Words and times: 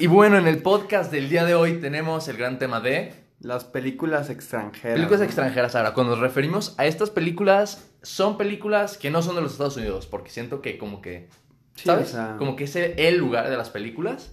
Y 0.00 0.06
bueno, 0.06 0.38
en 0.38 0.46
el 0.46 0.62
podcast 0.62 1.12
del 1.12 1.28
día 1.28 1.44
de 1.44 1.54
hoy 1.54 1.74
tenemos 1.78 2.26
el 2.28 2.36
gran 2.38 2.58
tema 2.58 2.80
de 2.80 3.12
Las 3.38 3.64
películas 3.64 4.30
extranjeras. 4.30 4.94
películas 4.96 5.20
¿no? 5.20 5.26
extranjeras. 5.26 5.74
Ahora, 5.76 5.92
cuando 5.92 6.12
nos 6.12 6.20
referimos 6.20 6.74
a 6.78 6.86
estas 6.86 7.10
películas, 7.10 7.86
son 8.02 8.38
películas 8.38 8.96
que 8.96 9.10
no 9.10 9.20
son 9.22 9.34
de 9.36 9.42
los 9.42 9.52
Estados 9.52 9.76
Unidos, 9.76 10.06
porque 10.06 10.30
siento 10.30 10.62
que 10.62 10.78
como 10.78 11.02
que, 11.02 11.28
Sí, 11.74 11.84
¿sabes? 11.84 12.08
o 12.08 12.12
sea, 12.12 12.36
Como 12.38 12.56
que 12.56 12.64
es 12.64 12.74
el 12.76 13.16
lugar 13.18 13.48
de 13.50 13.56
las 13.58 13.68
películas, 13.70 14.32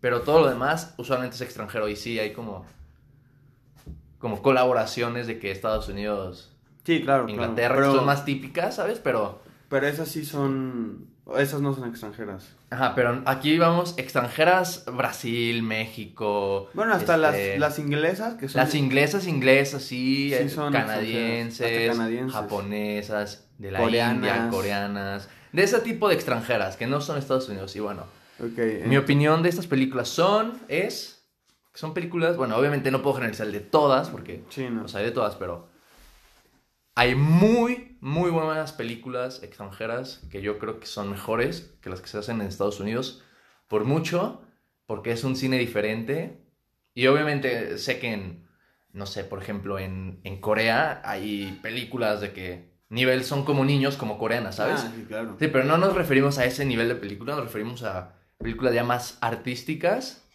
pero 0.00 0.22
todo 0.22 0.40
lo 0.40 0.48
demás 0.48 0.94
usualmente 0.96 1.36
es 1.36 1.42
extranjero 1.42 1.88
y 1.88 1.96
sí 1.96 2.18
hay 2.18 2.32
como 2.32 2.64
como 4.18 4.42
colaboraciones 4.42 5.26
de 5.26 5.38
que 5.38 5.50
Estados 5.50 5.88
Unidos, 5.88 6.54
Sí, 6.84 7.02
claro. 7.02 7.24
claro. 7.24 7.28
Inglaterra, 7.28 7.74
Pero, 7.76 7.92
que 7.92 7.96
son 7.98 8.06
más 8.06 8.24
típicas, 8.26 8.76
¿sabes? 8.76 8.98
Pero 8.98 9.40
pero 9.70 9.86
esas 9.86 10.08
sí 10.08 10.24
son. 10.24 11.06
Esas 11.38 11.60
no 11.60 11.74
son 11.74 11.88
extranjeras. 11.88 12.54
Ajá, 12.70 12.94
pero 12.94 13.22
aquí 13.26 13.58
vamos 13.58 13.94
extranjeras, 13.96 14.84
Brasil, 14.86 15.62
México. 15.62 16.70
Bueno, 16.72 16.94
hasta 16.94 17.14
este, 17.34 17.58
las, 17.58 17.70
las 17.78 17.78
inglesas, 17.80 18.34
que 18.34 18.48
son. 18.48 18.60
las 18.62 18.74
inglesas, 18.76 19.26
inglesas, 19.26 19.82
sí, 19.82 20.28
Sí, 20.28 20.34
eh, 20.34 20.48
son 20.48 20.72
canadienses, 20.72 21.98
japonesas, 22.32 23.48
de 23.58 23.70
la 23.72 23.80
Coreanas. 23.80 24.14
India, 24.14 24.48
coreanas, 24.50 25.28
de 25.52 25.62
ese 25.64 25.80
tipo 25.80 26.08
de 26.08 26.14
extranjeras 26.14 26.76
que 26.76 26.86
no 26.86 27.00
son 27.00 27.18
Estados 27.18 27.48
Unidos. 27.48 27.74
Y 27.76 27.80
bueno, 27.80 28.04
Ok, 28.38 28.58
mi 28.86 28.94
eh, 28.94 28.98
opinión 28.98 29.42
de 29.42 29.48
estas 29.48 29.66
películas 29.66 30.08
son, 30.08 30.54
es, 30.68 31.24
son 31.74 31.92
películas, 31.92 32.36
bueno, 32.36 32.56
obviamente 32.56 32.90
no 32.90 33.02
puedo 33.02 33.16
generalizar 33.16 33.48
de 33.48 33.60
todas, 33.60 34.08
porque 34.10 34.44
Sí, 34.48 34.68
no. 34.70 34.84
o 34.84 34.88
sea, 34.88 35.00
hay 35.00 35.06
de 35.06 35.12
todas, 35.12 35.34
pero 35.36 35.68
hay 36.94 37.14
muy, 37.14 37.96
muy 38.00 38.30
buenas 38.30 38.72
películas 38.72 39.42
extranjeras 39.42 40.22
que 40.30 40.42
yo 40.42 40.58
creo 40.58 40.80
que 40.80 40.86
son 40.86 41.10
mejores 41.10 41.74
que 41.80 41.90
las 41.90 42.00
que 42.00 42.08
se 42.08 42.18
hacen 42.18 42.40
en 42.40 42.46
Estados 42.46 42.80
Unidos. 42.80 43.22
Por 43.68 43.84
mucho, 43.84 44.42
porque 44.86 45.12
es 45.12 45.24
un 45.24 45.36
cine 45.36 45.58
diferente. 45.58 46.40
Y 46.94 47.06
obviamente 47.06 47.78
sé 47.78 48.00
que 48.00 48.12
en, 48.12 48.48
no 48.92 49.06
sé, 49.06 49.24
por 49.24 49.40
ejemplo, 49.40 49.78
en, 49.78 50.20
en 50.24 50.40
Corea 50.40 51.00
hay 51.04 51.58
películas 51.62 52.20
de 52.20 52.32
que 52.32 52.70
nivel 52.88 53.24
son 53.24 53.44
como 53.44 53.64
niños, 53.64 53.96
como 53.96 54.18
coreanas, 54.18 54.56
¿sabes? 54.56 54.80
Ah, 54.84 54.92
sí, 54.94 55.04
claro. 55.06 55.36
Sí, 55.38 55.46
pero 55.48 55.64
no 55.64 55.78
nos 55.78 55.94
referimos 55.94 56.38
a 56.38 56.44
ese 56.44 56.64
nivel 56.64 56.88
de 56.88 56.96
película, 56.96 57.34
nos 57.34 57.44
referimos 57.44 57.84
a 57.84 58.16
películas 58.38 58.74
ya 58.74 58.82
más 58.82 59.16
artísticas 59.20 60.28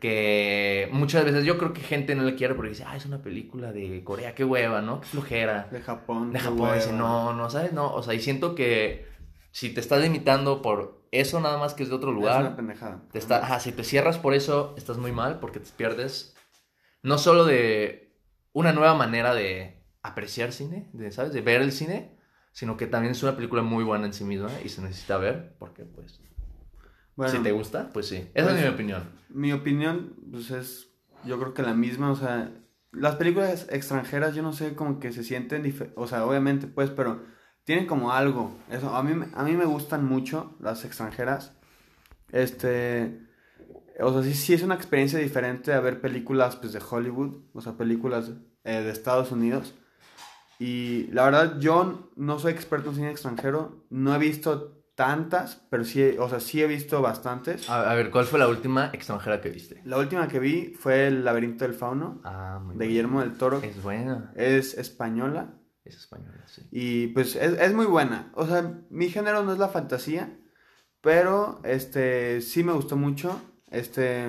que 0.00 0.88
muchas 0.92 1.24
veces 1.24 1.44
yo 1.44 1.58
creo 1.58 1.72
que 1.72 1.80
gente 1.80 2.14
no 2.14 2.22
le 2.22 2.34
quiere 2.34 2.54
porque 2.54 2.70
dice, 2.70 2.84
ah, 2.86 2.96
es 2.96 3.06
una 3.06 3.22
película 3.22 3.72
de 3.72 4.02
Corea, 4.04 4.34
qué 4.34 4.44
hueva, 4.44 4.82
¿no? 4.82 5.00
Qué 5.00 5.06
flojera. 5.06 5.68
De 5.70 5.80
Japón. 5.80 6.32
De 6.32 6.38
Japón, 6.38 6.74
dice, 6.74 6.92
no, 6.92 7.32
no, 7.32 7.48
¿sabes? 7.50 7.72
No, 7.72 7.92
o 7.92 8.02
sea, 8.02 8.14
y 8.14 8.20
siento 8.20 8.54
que 8.54 9.06
si 9.50 9.70
te 9.70 9.80
estás 9.80 10.02
limitando 10.02 10.60
por 10.62 11.06
eso 11.12 11.40
nada 11.40 11.56
más 11.58 11.74
que 11.74 11.82
es 11.84 11.88
de 11.88 11.94
otro 11.94 12.10
Es 12.10 12.16
una 12.16 12.20
lugar, 12.38 12.56
pendejada. 12.56 13.02
te 13.10 13.18
está, 13.18 13.38
ajá, 13.44 13.60
si 13.60 13.72
te 13.72 13.84
cierras 13.84 14.18
por 14.18 14.34
eso, 14.34 14.74
estás 14.76 14.98
muy 14.98 15.12
mal 15.12 15.40
porque 15.40 15.60
te 15.60 15.70
pierdes 15.76 16.36
no 17.02 17.16
solo 17.18 17.44
de 17.44 18.12
una 18.52 18.72
nueva 18.72 18.94
manera 18.94 19.34
de 19.34 19.82
apreciar 20.02 20.52
cine, 20.52 20.88
de, 20.92 21.10
¿sabes? 21.10 21.32
De 21.32 21.40
ver 21.40 21.62
el 21.62 21.72
cine, 21.72 22.16
sino 22.52 22.76
que 22.76 22.86
también 22.86 23.12
es 23.12 23.22
una 23.22 23.36
película 23.36 23.62
muy 23.62 23.84
buena 23.84 24.06
en 24.06 24.12
sí 24.12 24.24
misma 24.24 24.50
y 24.64 24.68
se 24.68 24.82
necesita 24.82 25.16
ver 25.16 25.54
porque, 25.58 25.84
pues, 25.84 26.20
Bueno, 27.16 27.32
si 27.32 27.38
te 27.42 27.52
gusta, 27.52 27.90
pues 27.92 28.06
sí. 28.08 28.28
Esa 28.34 28.48
pues- 28.48 28.58
es 28.60 28.62
mi 28.68 28.74
opinión. 28.74 29.02
Mi 29.30 29.52
opinión, 29.52 30.14
pues 30.30 30.50
es, 30.50 30.88
yo 31.24 31.38
creo 31.38 31.52
que 31.54 31.62
la 31.62 31.74
misma, 31.74 32.10
o 32.10 32.16
sea, 32.16 32.50
las 32.92 33.16
películas 33.16 33.66
extranjeras 33.70 34.34
yo 34.34 34.42
no 34.42 34.52
sé, 34.52 34.74
como 34.74 35.00
que 35.00 35.12
se 35.12 35.24
sienten, 35.24 35.92
o 35.96 36.06
sea, 36.06 36.24
obviamente 36.24 36.66
pues, 36.66 36.90
pero 36.90 37.22
tienen 37.64 37.86
como 37.86 38.12
algo, 38.12 38.56
eso, 38.70 38.94
a 38.94 39.02
mí, 39.02 39.12
me- 39.14 39.28
a 39.34 39.42
mí 39.42 39.52
me 39.52 39.64
gustan 39.64 40.04
mucho 40.06 40.56
las 40.60 40.84
extranjeras, 40.84 41.52
este, 42.32 43.20
o 44.00 44.12
sea, 44.12 44.22
sí, 44.22 44.34
sí 44.34 44.52
es 44.54 44.62
una 44.62 44.74
experiencia 44.74 45.18
diferente 45.18 45.72
a 45.72 45.80
ver 45.80 46.00
películas, 46.00 46.56
pues, 46.56 46.72
de 46.72 46.80
Hollywood, 46.88 47.36
o 47.52 47.60
sea, 47.60 47.72
películas 47.76 48.30
eh, 48.64 48.82
de 48.82 48.90
Estados 48.90 49.32
Unidos, 49.32 49.74
y 50.58 51.08
la 51.12 51.24
verdad 51.24 51.58
yo 51.60 52.10
no 52.16 52.38
soy 52.38 52.52
experto 52.52 52.90
en 52.90 52.96
cine 52.96 53.10
extranjero, 53.10 53.84
no 53.90 54.14
he 54.14 54.18
visto 54.18 54.82
tantas, 54.96 55.64
pero 55.70 55.84
sí, 55.84 56.16
o 56.18 56.28
sea, 56.28 56.40
sí 56.40 56.60
he 56.60 56.66
visto 56.66 57.00
bastantes. 57.02 57.70
A, 57.70 57.88
a 57.90 57.94
ver, 57.94 58.10
¿cuál 58.10 58.24
fue 58.24 58.38
la 58.40 58.48
última 58.48 58.90
extranjera 58.92 59.40
que 59.40 59.50
viste? 59.50 59.80
La 59.84 59.98
última 59.98 60.26
que 60.26 60.40
vi 60.40 60.74
fue 60.76 61.06
El 61.06 61.24
laberinto 61.24 61.64
del 61.64 61.74
fauno 61.74 62.20
Ah, 62.24 62.58
muy 62.60 62.70
de 62.72 62.76
buena. 62.78 62.88
Guillermo 62.88 63.20
del 63.20 63.32
Toro. 63.38 63.60
Es 63.62 63.80
buena. 63.82 64.32
Es 64.34 64.74
española 64.76 65.54
Es 65.84 65.96
española, 65.96 66.42
sí. 66.46 66.62
y 66.72 67.06
pues 67.08 67.36
es, 67.36 67.60
es 67.60 67.72
muy 67.74 67.86
buena. 67.86 68.32
O 68.34 68.46
sea, 68.46 68.80
mi 68.90 69.08
género 69.10 69.44
no 69.44 69.52
es 69.52 69.58
la 69.58 69.68
fantasía, 69.68 70.36
pero 71.00 71.60
este 71.64 72.40
sí 72.40 72.64
me 72.64 72.72
gustó 72.72 72.96
mucho. 72.96 73.40
Este 73.70 74.26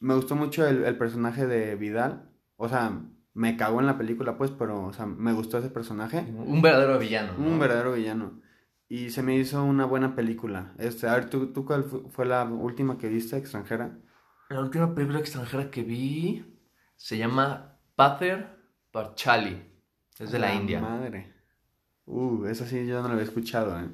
me 0.00 0.14
gustó 0.14 0.36
mucho 0.36 0.66
el, 0.66 0.84
el 0.84 0.96
personaje 0.96 1.46
de 1.46 1.76
Vidal. 1.76 2.30
O 2.56 2.68
sea, 2.68 2.92
me 3.32 3.56
cagó 3.56 3.80
en 3.80 3.86
la 3.86 3.96
película 3.96 4.36
pues, 4.36 4.50
pero 4.50 4.84
o 4.84 4.92
sea, 4.92 5.06
me 5.06 5.32
gustó 5.32 5.58
ese 5.58 5.70
personaje. 5.70 6.18
Un 6.36 6.60
verdadero 6.60 6.98
villano. 6.98 7.32
¿no? 7.38 7.46
Un 7.46 7.58
verdadero 7.58 7.92
villano. 7.94 8.40
Y 8.90 9.10
se 9.10 9.22
me 9.22 9.36
hizo 9.36 9.62
una 9.64 9.84
buena 9.84 10.16
película. 10.16 10.72
Este, 10.76 11.06
a 11.08 11.14
ver, 11.14 11.30
¿tú, 11.30 11.52
tú 11.52 11.64
cuál 11.64 11.84
fu- 11.84 12.08
fue 12.10 12.26
la 12.26 12.42
última 12.44 12.98
que 12.98 13.06
viste 13.08 13.36
extranjera? 13.36 13.96
La 14.48 14.60
última 14.60 14.92
película 14.94 15.20
extranjera 15.20 15.70
que 15.70 15.84
vi 15.84 16.58
se 16.96 17.16
llama 17.16 17.78
Pater 17.94 18.48
Parchali. 18.90 19.62
Es 20.18 20.32
de 20.32 20.38
la, 20.40 20.52
India. 20.52 20.80
Madre. 20.80 21.32
Uh, 22.04 22.46
esa 22.46 22.66
sí 22.66 22.84
yo 22.84 23.00
no 23.00 23.06
la 23.06 23.14
había 23.14 23.24
escuchado, 23.26 23.78
¿eh? 23.80 23.86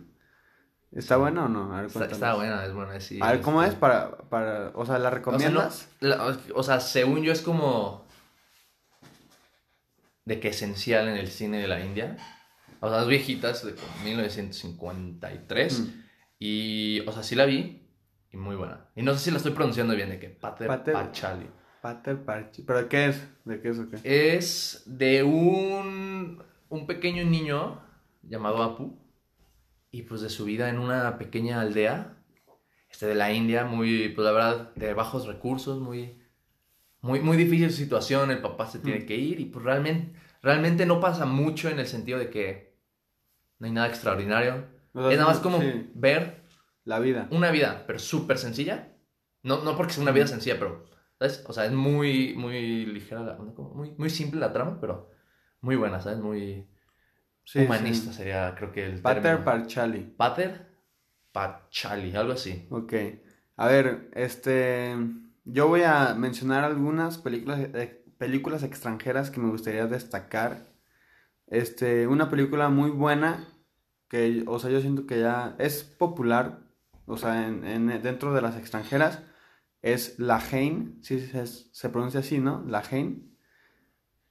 ¿Está 0.92 1.18
buena 1.18 1.44
o 1.44 1.48
no? 1.48 1.76
A 1.76 1.82
ver, 1.82 1.90
Está, 1.94 2.34
buena, 2.34 2.64
es 2.64 2.72
buena. 2.72 2.98
Sí, 2.98 3.20
A 3.20 3.32
ver, 3.32 3.42
¿cómo 3.42 3.62
este- 3.62 3.74
es? 3.74 3.78
Para, 3.78 4.16
para, 4.16 4.70
o 4.74 4.86
sea, 4.86 4.98
¿la 4.98 5.10
O 5.10 5.10
sea, 5.10 5.10
no- 5.10 5.14
recomiendas? 5.16 5.88
la- 6.00 6.38
o 6.54 6.62
sea, 6.62 6.80
según 6.80 7.22
yo 7.22 7.32
es 7.32 7.42
como 7.42 8.06
de 10.24 10.40
que 10.40 10.48
esencial 10.48 11.06
en 11.08 11.16
el 11.18 11.28
cine 11.28 11.58
de 11.60 11.68
la 11.68 11.84
India. 11.84 12.16
O 12.86 12.90
sea, 12.90 13.02
es 13.02 13.08
viejita, 13.08 13.50
es 13.50 13.64
de 13.64 13.74
como 13.74 13.92
1953. 14.04 15.80
Mm. 15.80 16.02
Y, 16.38 17.00
o 17.06 17.12
sea, 17.12 17.22
sí 17.22 17.34
la 17.34 17.46
vi 17.46 17.82
y 18.32 18.36
muy 18.36 18.56
buena. 18.56 18.88
Y 18.94 19.02
no 19.02 19.12
sé 19.14 19.20
si 19.20 19.30
la 19.30 19.38
estoy 19.38 19.52
pronunciando 19.52 19.94
bien, 19.94 20.10
de 20.10 20.18
que 20.18 20.28
Pater, 20.28 20.68
Pater- 20.68 20.92
Parchali. 20.94 21.46
Pater 21.80 22.24
Parchi. 22.24 22.62
¿Pero 22.62 22.82
de 22.82 22.88
qué 22.88 23.06
es? 23.06 23.28
¿De 23.44 23.60
qué 23.60 23.68
es 23.68 23.78
o 23.78 23.88
qué? 23.88 23.96
Es 24.04 24.82
de 24.86 25.22
un, 25.22 26.42
un 26.68 26.86
pequeño 26.86 27.24
niño 27.24 27.80
llamado 28.22 28.62
Apu 28.62 28.98
y 29.92 30.02
pues 30.02 30.20
de 30.20 30.28
su 30.30 30.44
vida 30.44 30.68
en 30.68 30.78
una 30.78 31.16
pequeña 31.16 31.60
aldea 31.60 32.16
este, 32.90 33.06
de 33.06 33.14
la 33.14 33.32
India, 33.32 33.64
muy, 33.64 34.08
pues 34.10 34.24
la 34.24 34.32
verdad, 34.32 34.74
de 34.74 34.94
bajos 34.94 35.26
recursos, 35.26 35.80
muy, 35.80 36.18
muy, 37.02 37.20
muy 37.20 37.36
difícil 37.36 37.70
su 37.70 37.76
situación, 37.76 38.30
el 38.32 38.40
papá 38.40 38.66
se 38.66 38.80
tiene 38.80 39.00
Mm. 39.00 39.06
que 39.06 39.16
ir 39.16 39.40
y 39.40 39.44
pues 39.46 39.64
realmente, 39.64 40.18
realmente 40.42 40.86
no 40.86 40.98
pasa 41.00 41.24
mucho 41.24 41.68
en 41.68 41.78
el 41.78 41.86
sentido 41.86 42.18
de 42.18 42.30
que 42.30 42.65
no 43.58 43.66
hay 43.66 43.72
nada 43.72 43.88
extraordinario. 43.88 44.66
Es 44.94 45.18
nada 45.18 45.26
más 45.26 45.40
como 45.40 45.60
sí, 45.60 45.90
ver 45.94 46.42
la 46.84 46.98
vida. 47.00 47.28
una 47.30 47.50
vida, 47.50 47.84
pero 47.86 47.98
súper 47.98 48.38
sencilla. 48.38 48.92
No, 49.42 49.62
no 49.62 49.76
porque 49.76 49.92
sea 49.92 50.02
una 50.02 50.12
vida 50.12 50.26
sencilla, 50.26 50.58
pero, 50.58 50.84
¿sabes? 51.18 51.44
O 51.46 51.52
sea, 51.52 51.66
es 51.66 51.72
muy, 51.72 52.34
muy 52.36 52.86
ligera, 52.86 53.22
la, 53.22 53.34
muy, 53.38 53.92
muy 53.96 54.10
simple 54.10 54.40
la 54.40 54.52
trama, 54.52 54.80
pero 54.80 55.10
muy 55.60 55.76
buena, 55.76 56.00
¿sabes? 56.00 56.18
Muy 56.18 56.68
Sí, 57.44 57.60
humanista 57.60 58.12
sí. 58.12 58.12
sería, 58.12 58.54
creo 58.56 58.72
que 58.72 58.84
el 58.86 59.00
Pater 59.00 59.22
término. 59.22 59.44
Parchali. 59.44 60.02
Pater 60.16 60.66
Parchali, 61.32 62.14
algo 62.16 62.32
así. 62.32 62.66
Ok. 62.70 62.92
A 63.56 63.66
ver, 63.68 64.10
este... 64.14 64.96
Yo 65.44 65.68
voy 65.68 65.82
a 65.82 66.14
mencionar 66.14 66.64
algunas 66.64 67.18
películas, 67.18 67.60
eh, 67.74 68.04
películas 68.18 68.62
extranjeras 68.64 69.30
que 69.30 69.40
me 69.40 69.50
gustaría 69.50 69.86
destacar. 69.86 70.66
Este, 71.48 72.06
una 72.06 72.28
película 72.30 72.68
muy 72.68 72.90
buena 72.90 73.46
que, 74.08 74.44
o 74.46 74.58
sea, 74.58 74.70
yo 74.70 74.80
siento 74.80 75.06
que 75.06 75.20
ya 75.20 75.54
es 75.58 75.84
popular, 75.84 76.60
o 77.06 77.16
sea, 77.16 77.46
en, 77.46 77.64
en- 77.64 78.02
dentro 78.02 78.34
de 78.34 78.42
las 78.42 78.56
extranjeras, 78.56 79.22
es 79.82 80.18
La 80.18 80.38
Haine, 80.38 80.96
sí 81.02 81.20
se, 81.20 81.46
se 81.46 81.88
pronuncia 81.90 82.20
así, 82.20 82.38
¿no? 82.38 82.64
La 82.66 82.80
Haine. 82.90 83.22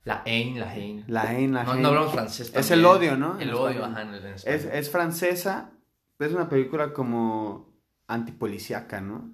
La 0.03 0.21
Ein, 0.25 0.59
la 0.59 0.71
Hein. 0.71 1.03
La 1.07 1.21
Haine, 1.23 1.53
la 1.53 1.63
No, 1.63 1.71
Haine. 1.71 1.81
no 1.81 1.87
hablamos 1.89 2.13
francés 2.13 2.47
Es 2.47 2.53
también. 2.53 2.79
el 2.79 2.85
odio, 2.85 3.17
¿no? 3.17 3.39
El 3.39 3.49
En 3.49 3.55
odio, 3.55 3.85
ajá, 3.85 4.01
en, 4.03 4.13
en 4.13 4.25
Es, 4.33 4.45
es 4.45 4.89
francesa, 4.91 5.71
es 6.19 6.31
una 6.31 6.47
película 6.47 6.93
como 6.93 7.73
antipolicíaca, 8.07 9.01
¿no? 9.01 9.33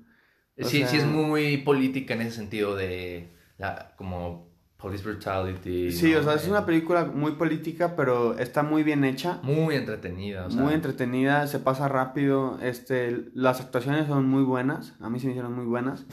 o 0.61 0.65
sí, 0.65 0.85
sí 0.85 0.97
es 0.97 1.05
muy 1.05 1.57
política 1.57 2.13
en 2.13 2.21
ese 2.21 2.35
sentido 2.37 2.75
de 2.75 3.33
la, 3.57 3.95
como 3.97 4.50
police 4.81 5.03
brutality. 5.03 5.91
Sí, 5.91 6.11
¿no? 6.13 6.19
o 6.19 6.23
sea, 6.23 6.33
es 6.35 6.47
una 6.47 6.65
película 6.65 7.05
muy 7.05 7.33
política, 7.33 7.95
pero 7.95 8.37
está 8.39 8.63
muy 8.63 8.83
bien 8.83 9.03
hecha, 9.03 9.39
Muy 9.43 9.75
entretenida, 9.75 10.47
o 10.47 10.51
sea. 10.51 10.61
muy 10.61 10.73
entretenida, 10.73 11.45
se 11.47 11.59
pasa 11.59 11.87
rápido, 11.87 12.57
este, 12.61 13.25
las 13.33 13.61
actuaciones 13.61 14.07
son 14.07 14.27
muy 14.27 14.43
buenas, 14.43 14.95
a 14.99 15.09
mí 15.09 15.19
se 15.19 15.27
me 15.27 15.33
hicieron 15.33 15.53
muy 15.55 15.65
buenas, 15.65 16.05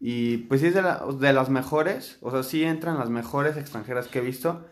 y 0.00 0.38
pues 0.48 0.60
sí 0.60 0.68
es 0.68 0.74
de, 0.74 0.82
la- 0.82 1.04
de 1.20 1.32
las 1.32 1.50
mejores, 1.50 2.18
o 2.22 2.30
sea, 2.30 2.42
sí 2.42 2.64
entran 2.64 2.98
las 2.98 3.10
mejores 3.10 3.56
extranjeras 3.56 4.08
que 4.08 4.18
he 4.18 4.22
visto. 4.22 4.64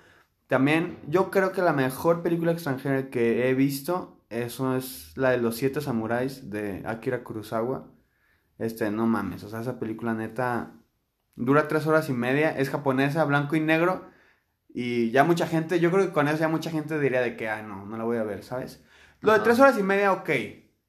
También, 0.46 0.98
yo 1.06 1.30
creo 1.30 1.52
que 1.52 1.60
la 1.60 1.74
mejor 1.74 2.22
película 2.22 2.52
extranjera 2.52 3.10
que 3.10 3.50
he 3.50 3.54
visto, 3.54 4.24
eso 4.30 4.74
es 4.76 5.12
la 5.16 5.30
de 5.30 5.38
Los 5.38 5.56
Siete 5.56 5.80
Samuráis 5.82 6.50
de 6.50 6.82
Akira 6.86 7.22
Kurosawa. 7.22 7.86
Este, 8.58 8.90
no 8.90 9.06
mames, 9.06 9.44
o 9.44 9.48
sea, 9.50 9.60
esa 9.60 9.78
película 9.78 10.14
neta 10.14 10.72
dura 11.38 11.68
tres 11.68 11.86
horas 11.86 12.08
y 12.08 12.12
media, 12.12 12.50
es 12.56 12.70
japonesa, 12.70 13.24
blanco 13.24 13.56
y 13.56 13.60
negro, 13.60 14.06
y 14.68 15.10
ya 15.10 15.24
mucha 15.24 15.46
gente, 15.46 15.80
yo 15.80 15.90
creo 15.90 16.06
que 16.06 16.12
con 16.12 16.28
eso 16.28 16.38
ya 16.38 16.48
mucha 16.48 16.70
gente 16.70 16.98
diría 16.98 17.20
de 17.20 17.36
que, 17.36 17.48
ah, 17.48 17.62
no, 17.62 17.86
no 17.86 17.96
la 17.96 18.04
voy 18.04 18.18
a 18.18 18.22
ver, 18.22 18.44
¿sabes? 18.44 18.84
Lo 19.20 19.32
de 19.32 19.40
tres 19.40 19.58
horas 19.58 19.78
y 19.78 19.82
media, 19.82 20.12
ok, 20.12 20.30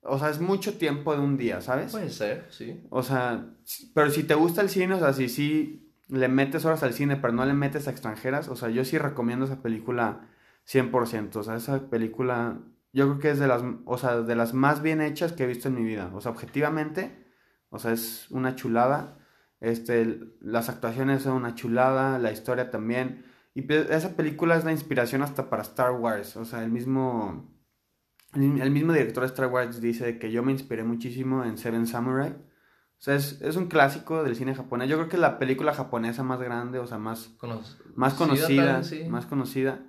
o 0.02 0.20
sea, 0.20 0.30
es 0.30 0.40
mucho 0.40 0.78
tiempo 0.78 1.14
de 1.16 1.22
un 1.22 1.38
día, 1.38 1.62
¿sabes? 1.62 1.92
Puede 1.92 2.10
ser, 2.10 2.48
sí. 2.50 2.84
O 2.90 3.04
sea, 3.04 3.46
pero 3.94 4.12
si 4.12 4.24
te 4.24 4.36
gusta 4.36 4.62
el 4.62 4.70
cine, 4.70 4.96
o 4.96 5.00
sea, 5.00 5.14
si 5.14 5.30
sí 5.30 5.94
le 6.08 6.28
metes 6.28 6.66
horas 6.66 6.84
al 6.84 6.94
cine, 6.94 7.16
pero 7.18 7.34
no 7.34 7.46
le 7.46 7.54
metes 7.54 7.88
a 7.88 7.92
extranjeras, 7.92 8.50
o 8.50 8.56
sea, 8.56 8.70
yo 8.70 8.84
sí 8.84 8.98
recomiendo 8.98 9.46
esa 9.46 9.62
película 9.62 10.28
100%. 10.68 11.36
O 11.36 11.44
sea, 11.44 11.56
esa 11.56 11.90
película, 11.90 12.60
yo 12.94 13.08
creo 13.08 13.20
que 13.20 13.32
es 13.32 13.40
de 13.40 13.48
las, 13.48 13.64
o 13.86 13.98
sea, 13.98 14.22
de 14.22 14.36
las 14.36 14.54
más 14.54 14.82
bien 14.82 15.02
hechas 15.02 15.34
que 15.34 15.44
he 15.44 15.48
visto 15.48 15.68
en 15.68 15.76
mi 15.76 15.84
vida. 15.84 16.12
O 16.14 16.22
sea, 16.22 16.32
objetivamente, 16.32 17.26
o 17.70 17.80
sea, 17.80 17.92
es 17.92 18.30
una 18.32 18.56
chulada. 18.56 19.18
Este, 19.62 20.20
las 20.42 20.70
actuaciones 20.70 21.24
son 21.24 21.34
una 21.34 21.56
chulada, 21.56 22.18
la 22.20 22.32
historia 22.32 22.70
también. 22.72 23.26
Y 23.54 23.64
pe- 23.64 23.94
esa 23.94 24.16
película 24.16 24.56
es 24.56 24.64
la 24.64 24.72
inspiración 24.72 25.22
hasta 25.22 25.50
para 25.50 25.64
Star 25.64 25.92
Wars. 25.92 26.38
O 26.38 26.46
sea, 26.46 26.64
el 26.64 26.72
mismo, 26.72 27.52
el, 28.34 28.72
mismo 28.72 28.94
director 28.94 29.22
de 29.24 29.28
Star 29.28 29.48
Wars 29.48 29.82
dice 29.82 30.18
que 30.20 30.32
yo 30.32 30.44
me 30.44 30.52
inspiré 30.52 30.84
muchísimo 30.84 31.44
en 31.44 31.58
Seven 31.58 31.88
Samurai. 31.88 32.32
O 32.32 33.02
sea, 33.02 33.16
es, 33.16 33.42
es 33.42 33.56
un 33.56 33.68
clásico 33.68 34.24
del 34.24 34.36
cine 34.36 34.56
japonés. 34.56 34.90
Yo 34.90 34.98
creo 34.98 35.10
que 35.10 35.16
es 35.16 35.22
la 35.22 35.40
película 35.40 35.74
japonesa 35.74 36.22
más 36.24 36.40
grande, 36.40 36.80
o 36.80 36.88
sea, 36.88 36.98
más, 36.98 37.30
Cono- 37.38 37.62
más 37.96 38.14
conocida. 38.14 38.78
vez 38.78 38.88
sí. 38.88 39.04
Más 39.10 39.26
conocida. 39.26 39.86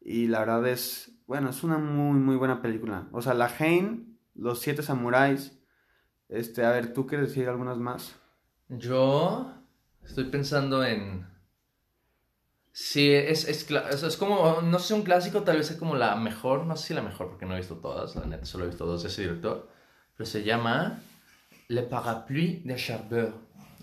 Y 0.00 0.26
la 0.28 0.40
verdad 0.40 0.66
es, 0.68 1.12
bueno, 1.26 1.50
es 1.50 1.62
una 1.64 1.78
muy, 1.78 2.18
muy 2.18 2.36
buena 2.36 2.62
película. 2.62 3.08
O 3.12 3.22
sea, 3.22 3.34
La 3.34 3.46
Haine, 3.58 4.18
Los 4.34 4.60
Siete 4.60 4.82
Samuráis. 4.82 5.58
Este, 6.28 6.64
a 6.64 6.70
ver, 6.70 6.92
¿tú 6.92 7.06
quieres 7.06 7.28
decir 7.28 7.48
algunas 7.48 7.78
más? 7.78 8.16
Yo 8.68 9.52
estoy 10.04 10.24
pensando 10.24 10.84
en... 10.84 11.26
Sí, 12.72 13.12
es, 13.12 13.46
es, 13.46 13.70
es, 13.70 14.02
es 14.02 14.16
como, 14.16 14.60
no 14.62 14.78
sé, 14.80 14.94
un 14.94 15.02
clásico, 15.02 15.42
tal 15.42 15.58
vez 15.58 15.70
es 15.70 15.76
como 15.76 15.94
la 15.94 16.16
mejor, 16.16 16.66
no 16.66 16.76
sé 16.76 16.88
si 16.88 16.94
la 16.94 17.02
mejor 17.02 17.28
porque 17.28 17.46
no 17.46 17.54
he 17.54 17.58
visto 17.58 17.76
todas, 17.76 18.16
la 18.16 18.26
neta, 18.26 18.44
solo 18.46 18.64
he 18.64 18.68
visto 18.68 18.84
dos 18.84 19.02
de 19.04 19.10
ese 19.10 19.22
director, 19.22 19.68
pero 20.16 20.28
se 20.28 20.42
llama 20.42 20.98
Le 21.68 21.82
Parapluie 21.82 22.62
de 22.64 22.74
Cherbourg, 22.74 23.32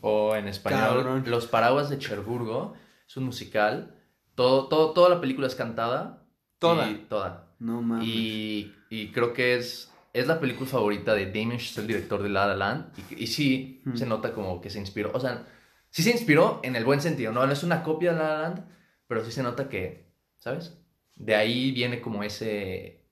o 0.02 0.36
en 0.36 0.50
español, 0.50 0.80
Cabrón. 1.04 1.24
Los 1.28 1.48
Paraguas 1.48 1.90
de 1.90 2.00
Cherburgo, 2.00 2.74
es 3.08 3.16
un 3.16 3.24
musical, 3.24 3.96
todo, 4.36 4.68
todo, 4.68 4.92
toda 4.92 5.08
la 5.10 5.22
película 5.22 5.48
es 5.48 5.56
cantada. 5.56 6.26
Toda. 6.60 6.90
y- 6.90 7.06
toda. 7.08 7.48
No 7.60 7.82
mames. 7.82 8.08
Y, 8.08 8.76
y 8.90 9.12
creo 9.12 9.34
que 9.34 9.56
es, 9.56 9.91
es 10.14 10.28
la 10.28 10.40
película 10.40 10.70
favorita 10.70 11.14
de 11.14 11.28
Damien 11.28 11.58
Chazelle, 11.58 11.82
el 11.82 11.88
director 11.88 12.22
de 12.24 12.30
La 12.30 12.46
La 12.48 12.56
Land. 12.56 12.94
Y, 13.12 13.24
y 13.24 13.28
sí, 13.28 13.82
Hmm. 13.86 13.96
se 13.96 14.06
nota 14.06 14.34
como 14.34 14.60
que 14.62 14.70
se 14.70 14.80
inspiró. 14.80 15.12
O 15.14 15.20
sea, 15.20 15.46
sí 15.90 16.04
se 16.04 16.12
inspiró 16.12 16.60
en 16.64 16.76
el 16.76 16.84
buen 16.86 17.02
sentido. 17.02 17.32
No, 17.32 17.46
no 17.46 17.52
es 17.52 17.64
una 17.64 17.84
copia 17.84 18.12
de 18.14 18.20
La 18.20 18.28
La 18.30 18.40
Land, 18.42 18.66
pero 19.08 19.24
sí 19.26 19.32
se 19.32 19.44
nota 19.44 19.70
que, 19.70 20.12
¿sabes? 20.38 20.78
De 21.16 21.36
ahí 21.36 21.72
viene 21.72 22.02
como 22.02 22.24
ese, 22.24 23.06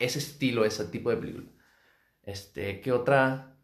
ese 0.00 0.18
estilo, 0.18 0.64
ese 0.64 0.84
tipo 0.86 1.10
de 1.10 1.16
película. 1.16 1.46
Este, 2.22 2.80
¿qué 2.80 2.90
otra? 2.92 3.56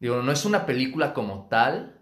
Digo, 0.00 0.22
no 0.22 0.32
es 0.32 0.44
una 0.44 0.66
película 0.66 1.14
como 1.14 1.48
tal, 1.48 2.00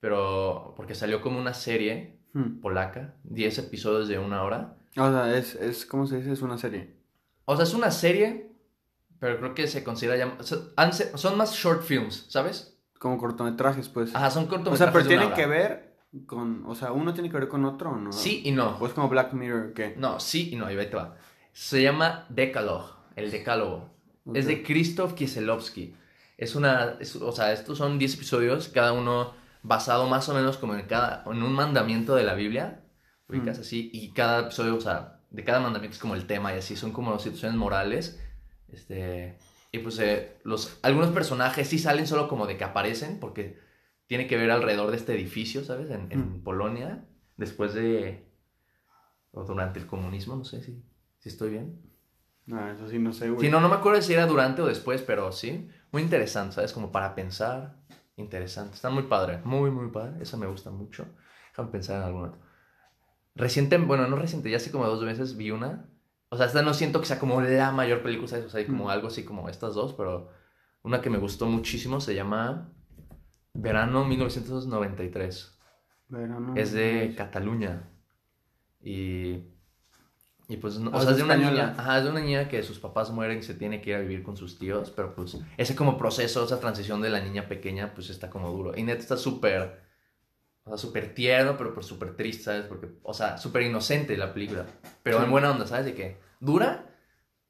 pero 0.00 0.74
porque 0.76 0.94
salió 0.94 1.20
como 1.20 1.38
una 1.38 1.54
serie 1.54 2.12
Hmm. 2.32 2.60
polaca, 2.60 3.14
10 3.22 3.58
episodios 3.58 4.08
de 4.08 4.18
una 4.18 4.42
hora. 4.42 4.76
O 4.96 5.08
sea, 5.10 5.36
es, 5.36 5.54
es, 5.54 5.86
¿cómo 5.86 6.04
se 6.06 6.16
dice? 6.16 6.32
Es 6.32 6.42
una 6.42 6.58
serie. 6.58 6.96
O 7.44 7.54
sea, 7.54 7.62
es 7.64 7.74
una 7.74 7.92
serie, 7.92 8.50
pero 9.18 9.38
creo 9.38 9.54
que 9.54 9.66
se 9.68 9.82
considera 9.84 10.16
ya... 10.16 10.36
o 10.38 11.18
son 11.18 11.36
más 11.38 11.54
short 11.54 11.82
films, 11.82 12.26
¿sabes? 12.28 12.76
Como 12.98 13.18
cortometrajes, 13.18 13.88
pues. 13.88 14.14
Ajá, 14.14 14.30
son 14.30 14.44
o 14.44 14.48
cortometrajes 14.48 14.78
sea, 14.78 14.92
pero 14.92 15.06
tienen 15.06 15.32
que 15.34 15.46
ver 15.46 15.94
con, 16.26 16.64
o 16.66 16.74
sea, 16.74 16.92
uno 16.92 17.12
tiene 17.12 17.28
que 17.30 17.36
ver 17.36 17.48
con 17.48 17.64
otro 17.64 17.90
o 17.90 17.96
no. 17.96 18.12
Sí 18.12 18.42
y 18.44 18.52
no. 18.52 18.78
Pues 18.78 18.92
como 18.92 19.08
Black 19.08 19.32
Mirror, 19.32 19.72
¿qué? 19.74 19.94
No, 19.96 20.20
sí 20.20 20.50
y 20.52 20.56
no, 20.56 20.70
y 20.70 20.76
ahí 20.78 20.86
te 20.88 20.96
va. 20.96 21.16
Se 21.52 21.82
llama 21.82 22.26
Decalogue, 22.28 22.92
el 23.16 23.30
decálogo. 23.30 23.90
Es 24.32 24.46
de. 24.46 24.62
Krzysztof 24.62 25.12
Kieselowski. 25.14 25.94
Es 26.38 26.54
una... 26.54 26.96
es- 27.00 27.16
o 27.16 27.30
sea, 27.32 27.52
estos 27.52 27.78
son 27.78 27.98
10 27.98 28.14
episodios, 28.14 28.68
cada 28.68 28.92
uno 28.92 29.32
basado 29.62 30.08
más 30.08 30.28
o 30.28 30.34
menos 30.34 30.56
como 30.56 30.74
en, 30.74 30.86
cada, 30.86 31.22
en 31.26 31.42
un 31.42 31.52
mandamiento 31.52 32.14
de 32.14 32.24
la 32.24 32.34
Biblia. 32.34 32.80
Ubicas 33.28 33.58
Mm. 33.58 33.60
así, 33.60 33.90
y 33.92 34.12
cada 34.12 34.40
episodio, 34.40 34.76
o 34.76 34.80
sea, 34.80 35.20
de 35.30 35.44
cada 35.44 35.60
mandamiento 35.60 35.94
es 35.94 36.00
como 36.00 36.14
el 36.14 36.26
tema 36.26 36.54
y 36.54 36.58
así, 36.58 36.76
son 36.76 36.92
como 36.92 37.18
situaciones 37.18 37.56
morales. 37.56 38.20
Este, 38.68 39.38
y 39.72 39.78
pues 39.78 39.98
eh, 39.98 40.38
los, 40.44 40.78
algunos 40.82 41.10
personajes 41.10 41.68
sí 41.68 41.78
salen 41.78 42.06
solo 42.06 42.28
como 42.28 42.46
de 42.46 42.56
que 42.56 42.64
aparecen, 42.64 43.20
porque 43.20 43.58
tiene 44.06 44.26
que 44.26 44.36
ver 44.36 44.50
alrededor 44.50 44.90
de 44.90 44.96
este 44.96 45.14
edificio, 45.14 45.64
¿sabes? 45.64 45.90
En, 45.90 46.08
en 46.10 46.38
Mm. 46.38 46.42
Polonia, 46.42 47.04
después 47.36 47.74
de... 47.74 48.26
o 49.32 49.44
durante 49.44 49.80
el 49.80 49.86
comunismo, 49.86 50.36
no 50.36 50.44
sé 50.44 50.62
si, 50.62 50.82
si 51.18 51.28
estoy 51.28 51.50
bien. 51.50 51.80
No, 52.46 52.70
eso 52.70 52.88
sí, 52.88 52.98
no 52.98 53.12
sé, 53.12 53.30
güey. 53.30 53.46
Sí, 53.46 53.50
no, 53.50 53.60
no 53.60 53.68
me 53.70 53.76
acuerdo 53.76 54.02
si 54.02 54.12
era 54.12 54.26
durante 54.26 54.60
o 54.60 54.66
después, 54.66 55.00
pero 55.02 55.32
sí. 55.32 55.68
Muy 55.92 56.02
interesante, 56.02 56.56
¿sabes? 56.56 56.72
Como 56.74 56.92
para 56.92 57.14
pensar. 57.14 57.76
Interesante. 58.16 58.74
Está 58.74 58.90
muy 58.90 59.04
padre. 59.04 59.40
Muy, 59.44 59.70
muy 59.70 59.90
padre. 59.90 60.22
Esa 60.22 60.36
me 60.36 60.46
gusta 60.46 60.70
mucho. 60.70 61.06
Déjame 61.50 61.70
pensar 61.70 61.96
en 61.96 62.02
alguna. 62.02 62.32
Reciente, 63.34 63.78
bueno, 63.78 64.06
no 64.06 64.16
reciente, 64.16 64.50
ya 64.50 64.58
hace 64.58 64.70
como 64.70 64.86
dos 64.86 65.02
veces 65.04 65.36
vi 65.36 65.50
una. 65.50 65.88
O 66.34 66.36
sea, 66.36 66.46
esta 66.46 66.62
no 66.62 66.74
siento 66.74 67.00
que 67.00 67.06
sea 67.06 67.18
como 67.20 67.40
la 67.40 67.70
mayor 67.70 68.02
película, 68.02 68.26
¿sabes? 68.28 68.46
O 68.46 68.50
sea, 68.50 68.58
hay 68.60 68.66
como 68.66 68.86
Mm. 68.86 68.88
algo 68.88 69.06
así 69.08 69.24
como 69.24 69.48
estas 69.48 69.74
dos, 69.74 69.92
pero 69.94 70.28
una 70.82 71.00
que 71.00 71.08
me 71.10 71.18
gustó 71.18 71.46
muchísimo 71.46 72.00
se 72.00 72.14
llama 72.14 72.70
Verano 73.54 74.04
1993. 74.04 75.56
Verano. 76.08 76.54
Es 76.56 76.72
de 76.72 77.14
Cataluña. 77.16 77.88
Y. 78.82 79.44
Y 80.46 80.58
pues, 80.58 80.78
no- 80.78 80.90
Ah, 80.92 80.98
o 80.98 81.00
sea, 81.00 81.10
es 81.10 81.12
es 81.12 81.16
de 81.18 81.22
una 81.24 81.34
española. 81.34 81.66
niña. 81.68 81.74
Ajá, 81.80 81.98
es 81.98 82.04
de 82.04 82.10
una 82.10 82.20
niña 82.20 82.48
que 82.48 82.62
sus 82.62 82.78
papás 82.78 83.10
mueren 83.10 83.38
y 83.38 83.42
se 83.42 83.54
tiene 83.54 83.80
que 83.80 83.90
ir 83.90 83.96
a 83.96 84.00
vivir 84.00 84.22
con 84.22 84.36
sus 84.36 84.58
tíos. 84.58 84.90
Pero 84.90 85.14
pues, 85.14 85.38
ese 85.56 85.74
como 85.74 85.96
proceso, 85.96 86.44
esa 86.44 86.60
transición 86.60 87.00
de 87.00 87.08
la 87.10 87.20
niña 87.20 87.48
pequeña, 87.48 87.94
pues 87.94 88.10
está 88.10 88.28
como 88.28 88.50
duro. 88.50 88.76
Y 88.76 88.82
neta 88.82 89.00
está 89.00 89.16
súper. 89.16 89.83
O 90.64 90.70
sea, 90.70 90.78
súper 90.78 91.14
tierno, 91.14 91.56
pero 91.58 91.80
súper 91.82 92.16
triste, 92.16 92.44
¿sabes? 92.44 92.64
Porque, 92.66 92.88
o 93.02 93.12
sea, 93.12 93.36
súper 93.38 93.62
inocente 93.62 94.16
la 94.16 94.32
película. 94.32 94.64
Pero 95.02 95.18
Sí. 95.18 95.24
en 95.24 95.30
buena 95.30 95.50
onda, 95.50 95.66
¿sabes? 95.66 95.84
De 95.86 95.94
que 95.94 96.16
dura, 96.40 96.86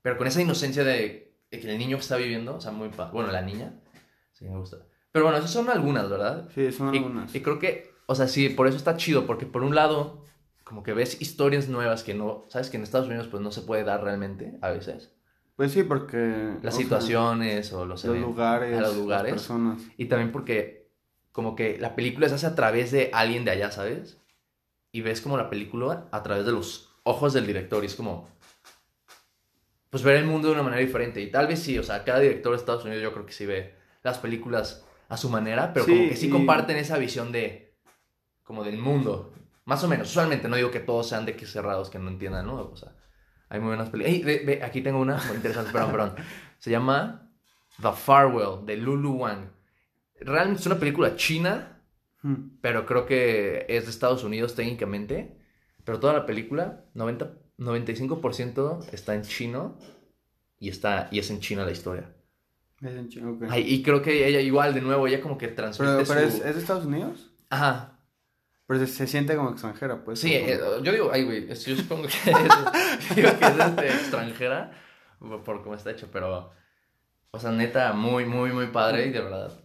pero 0.02 0.16
con 0.18 0.26
esa 0.26 0.42
inocencia 0.42 0.82
de, 0.84 1.32
de 1.50 1.60
que 1.60 1.70
el 1.70 1.78
niño 1.78 1.96
está 1.96 2.16
viviendo, 2.16 2.56
o 2.56 2.60
sea, 2.60 2.72
muy. 2.72 2.88
pa- 2.88 3.10
Bueno, 3.10 3.30
la 3.30 3.42
niña. 3.42 3.72
Sí, 4.32 4.46
me 4.46 4.58
gusta. 4.58 4.78
Pero 5.12 5.26
bueno, 5.26 5.38
esas 5.38 5.52
son 5.52 5.70
algunas, 5.70 6.10
¿verdad? 6.10 6.48
Sí, 6.54 6.72
son 6.72 6.92
Y, 6.92 6.98
algunas. 6.98 7.32
y 7.34 7.40
creo 7.40 7.60
que, 7.60 7.92
o 8.06 8.14
sea, 8.16 8.26
sí, 8.26 8.48
por 8.48 8.66
eso 8.66 8.76
está 8.76 8.96
chido, 8.96 9.26
porque 9.26 9.46
por 9.46 9.62
un 9.62 9.76
lado, 9.76 10.24
como 10.64 10.82
que 10.82 10.92
ves 10.92 11.22
historias 11.22 11.68
nuevas 11.68 12.02
que 12.02 12.14
no, 12.14 12.44
sabes 12.48 12.68
que 12.68 12.78
en 12.78 12.82
Estados 12.82 13.06
Unidos 13.06 13.28
pues 13.28 13.40
no 13.40 13.52
se 13.52 13.60
puede 13.62 13.84
dar 13.84 14.02
realmente 14.02 14.58
a 14.60 14.70
veces. 14.70 15.12
Pues 15.54 15.70
sí, 15.70 15.84
porque... 15.84 16.56
Las 16.62 16.74
o 16.74 16.76
sea, 16.78 16.82
situaciones 16.84 17.72
o 17.72 17.86
los, 17.86 17.88
los 18.02 18.04
eventos, 18.06 18.28
lugares, 18.30 18.76
a 18.76 18.80
los 18.80 18.88
las 18.90 18.98
lugares. 18.98 19.32
personas. 19.34 19.80
Y 19.96 20.06
también 20.06 20.32
porque 20.32 20.83
como 21.34 21.56
que 21.56 21.78
la 21.78 21.96
película 21.96 22.28
se 22.28 22.36
hace 22.36 22.46
a 22.46 22.54
través 22.54 22.92
de 22.92 23.10
alguien 23.12 23.44
de 23.44 23.50
allá, 23.50 23.72
¿sabes? 23.72 24.18
Y 24.92 25.00
ves 25.00 25.20
como 25.20 25.36
la 25.36 25.50
película 25.50 26.06
a 26.12 26.22
través 26.22 26.46
de 26.46 26.52
los 26.52 26.94
ojos 27.02 27.32
del 27.32 27.44
director 27.44 27.82
y 27.82 27.86
es 27.88 27.96
como... 27.96 28.28
Pues 29.90 30.02
ver 30.04 30.16
el 30.16 30.26
mundo 30.26 30.46
de 30.48 30.54
una 30.54 30.62
manera 30.62 30.80
diferente. 30.80 31.20
Y 31.20 31.30
tal 31.30 31.48
vez 31.48 31.60
sí, 31.60 31.76
o 31.78 31.82
sea, 31.82 32.04
cada 32.04 32.20
director 32.20 32.52
de 32.52 32.58
Estados 32.58 32.84
Unidos 32.84 33.02
yo 33.02 33.12
creo 33.12 33.26
que 33.26 33.32
sí 33.32 33.46
ve 33.46 33.74
las 34.04 34.18
películas 34.18 34.84
a 35.08 35.16
su 35.16 35.28
manera, 35.28 35.72
pero 35.72 35.84
Sí, 35.86 35.92
como 35.92 36.08
que 36.08 36.16
sí 36.16 36.26
y- 36.28 36.30
comparten 36.30 36.76
esa 36.76 36.98
visión 36.98 37.32
de... 37.32 37.74
como 38.44 38.62
del 38.64 38.78
mundo. 38.78 39.32
Más 39.64 39.82
o 39.82 39.88
menos. 39.88 40.08
Usualmente 40.10 40.48
no 40.48 40.56
digo 40.56 40.70
que 40.70 40.80
todos 40.80 41.08
sean 41.08 41.26
de 41.26 41.34
que 41.36 41.46
cerrados, 41.46 41.90
que 41.90 41.98
no 41.98 42.08
entiendan, 42.10 42.46
¿no? 42.46 42.60
O 42.60 42.76
sea, 42.76 42.92
hay 43.48 43.58
muy 43.60 43.68
buenas 43.68 43.88
películas. 43.90 44.14
Ey, 44.16 44.22
ve, 44.22 44.42
ve, 44.46 44.62
aquí 44.62 44.82
tengo 44.82 45.00
una 45.00 45.16
muy 45.26 45.36
interesante, 45.36 45.72
perdón, 45.72 45.90
perdón. 45.90 46.14
Se 46.58 46.70
llama 46.70 47.28
The 47.82 47.92
Farewell, 47.92 48.64
de 48.66 48.76
Lulu 48.76 49.12
Wang. 49.14 49.46
Realmente 50.20 50.60
es 50.60 50.66
una 50.66 50.78
película 50.78 51.16
china, 51.16 51.74
Hmm. 52.24 52.56
pero 52.62 52.86
creo 52.86 53.04
que 53.04 53.66
es 53.68 53.84
de 53.84 53.90
Estados 53.90 54.24
Unidos 54.24 54.54
técnicamente. 54.54 55.36
Pero 55.84 56.00
toda 56.00 56.14
la 56.14 56.24
película, 56.24 56.86
90, 56.94 57.32
95% 57.58 58.86
está 58.92 59.14
en 59.14 59.22
chino 59.22 59.78
y, 60.58 60.70
está, 60.70 61.08
y 61.10 61.18
es 61.18 61.30
en 61.30 61.40
China 61.40 61.66
la 61.66 61.70
historia. 61.70 62.10
Es 62.80 62.94
en 62.94 63.10
Chile, 63.10 63.26
ok. 63.26 63.42
Ay, 63.50 63.64
y 63.66 63.82
creo 63.82 64.00
que 64.00 64.26
ella 64.26 64.40
igual, 64.40 64.72
de 64.72 64.80
nuevo, 64.80 65.06
ella 65.06 65.20
como 65.20 65.36
que 65.36 65.48
transmite 65.48 65.92
pero 65.92 66.08
pero 66.08 66.30
su... 66.30 66.38
es, 66.38 66.44
es 66.46 66.54
de 66.54 66.60
Estados 66.62 66.86
Unidos? 66.86 67.30
Ajá. 67.50 68.00
Pero 68.66 68.86
se, 68.86 69.06
siente 69.06 69.36
como 69.36 69.50
extranjera, 69.50 70.02
pues. 70.02 70.18
Sí, 70.20 70.32
eh, 70.32 70.58
yo 70.82 70.92
digo, 70.92 71.10
ay, 71.12 71.24
güey, 71.24 71.46
yo 71.48 71.76
supongo 71.76 72.04
que 72.04 72.08
es, 72.30 73.16
digo 73.16 73.28
que 73.38 73.44
es 73.44 73.58
este, 73.58 73.86
extranjera 73.88 74.72
por, 75.18 75.42
por 75.42 75.62
cómo 75.62 75.74
está 75.74 75.90
hecho, 75.90 76.08
pero, 76.10 76.50
o 77.30 77.38
sea, 77.38 77.52
neta, 77.52 77.92
muy, 77.92 78.24
muy, 78.24 78.52
muy 78.52 78.68
padre 78.68 79.06
y 79.06 79.10
de 79.10 79.20
verdad, 79.20 79.63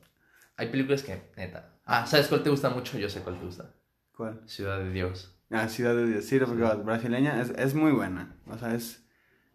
hay 0.60 0.68
películas 0.68 1.04
que, 1.04 1.32
neta, 1.38 1.80
ah, 1.86 2.06
¿sabes 2.06 2.28
cuál 2.28 2.44
te 2.44 2.50
gusta 2.50 2.70
mucho? 2.70 2.98
Yo 3.00 3.10
sé 3.10 3.22
cuál 3.22 3.40
te 3.40 3.46
gusta, 3.46 3.74
¿Cuál? 4.16 4.42
Ciudad 4.46 4.78
de 4.80 4.92
Dios. 4.92 5.40
Ah, 5.50 5.70
Ciudad 5.70 5.96
de 5.96 6.06
Dios. 6.06 6.26
Sí, 6.26 6.38
porque 6.38 6.62
la 6.62 6.76
brasileña 6.76 7.42
es, 7.42 7.52
es 7.52 7.74
muy 7.74 7.94
buena. 7.94 8.36
O 8.46 8.58
sea, 8.58 8.76
es, 8.76 9.06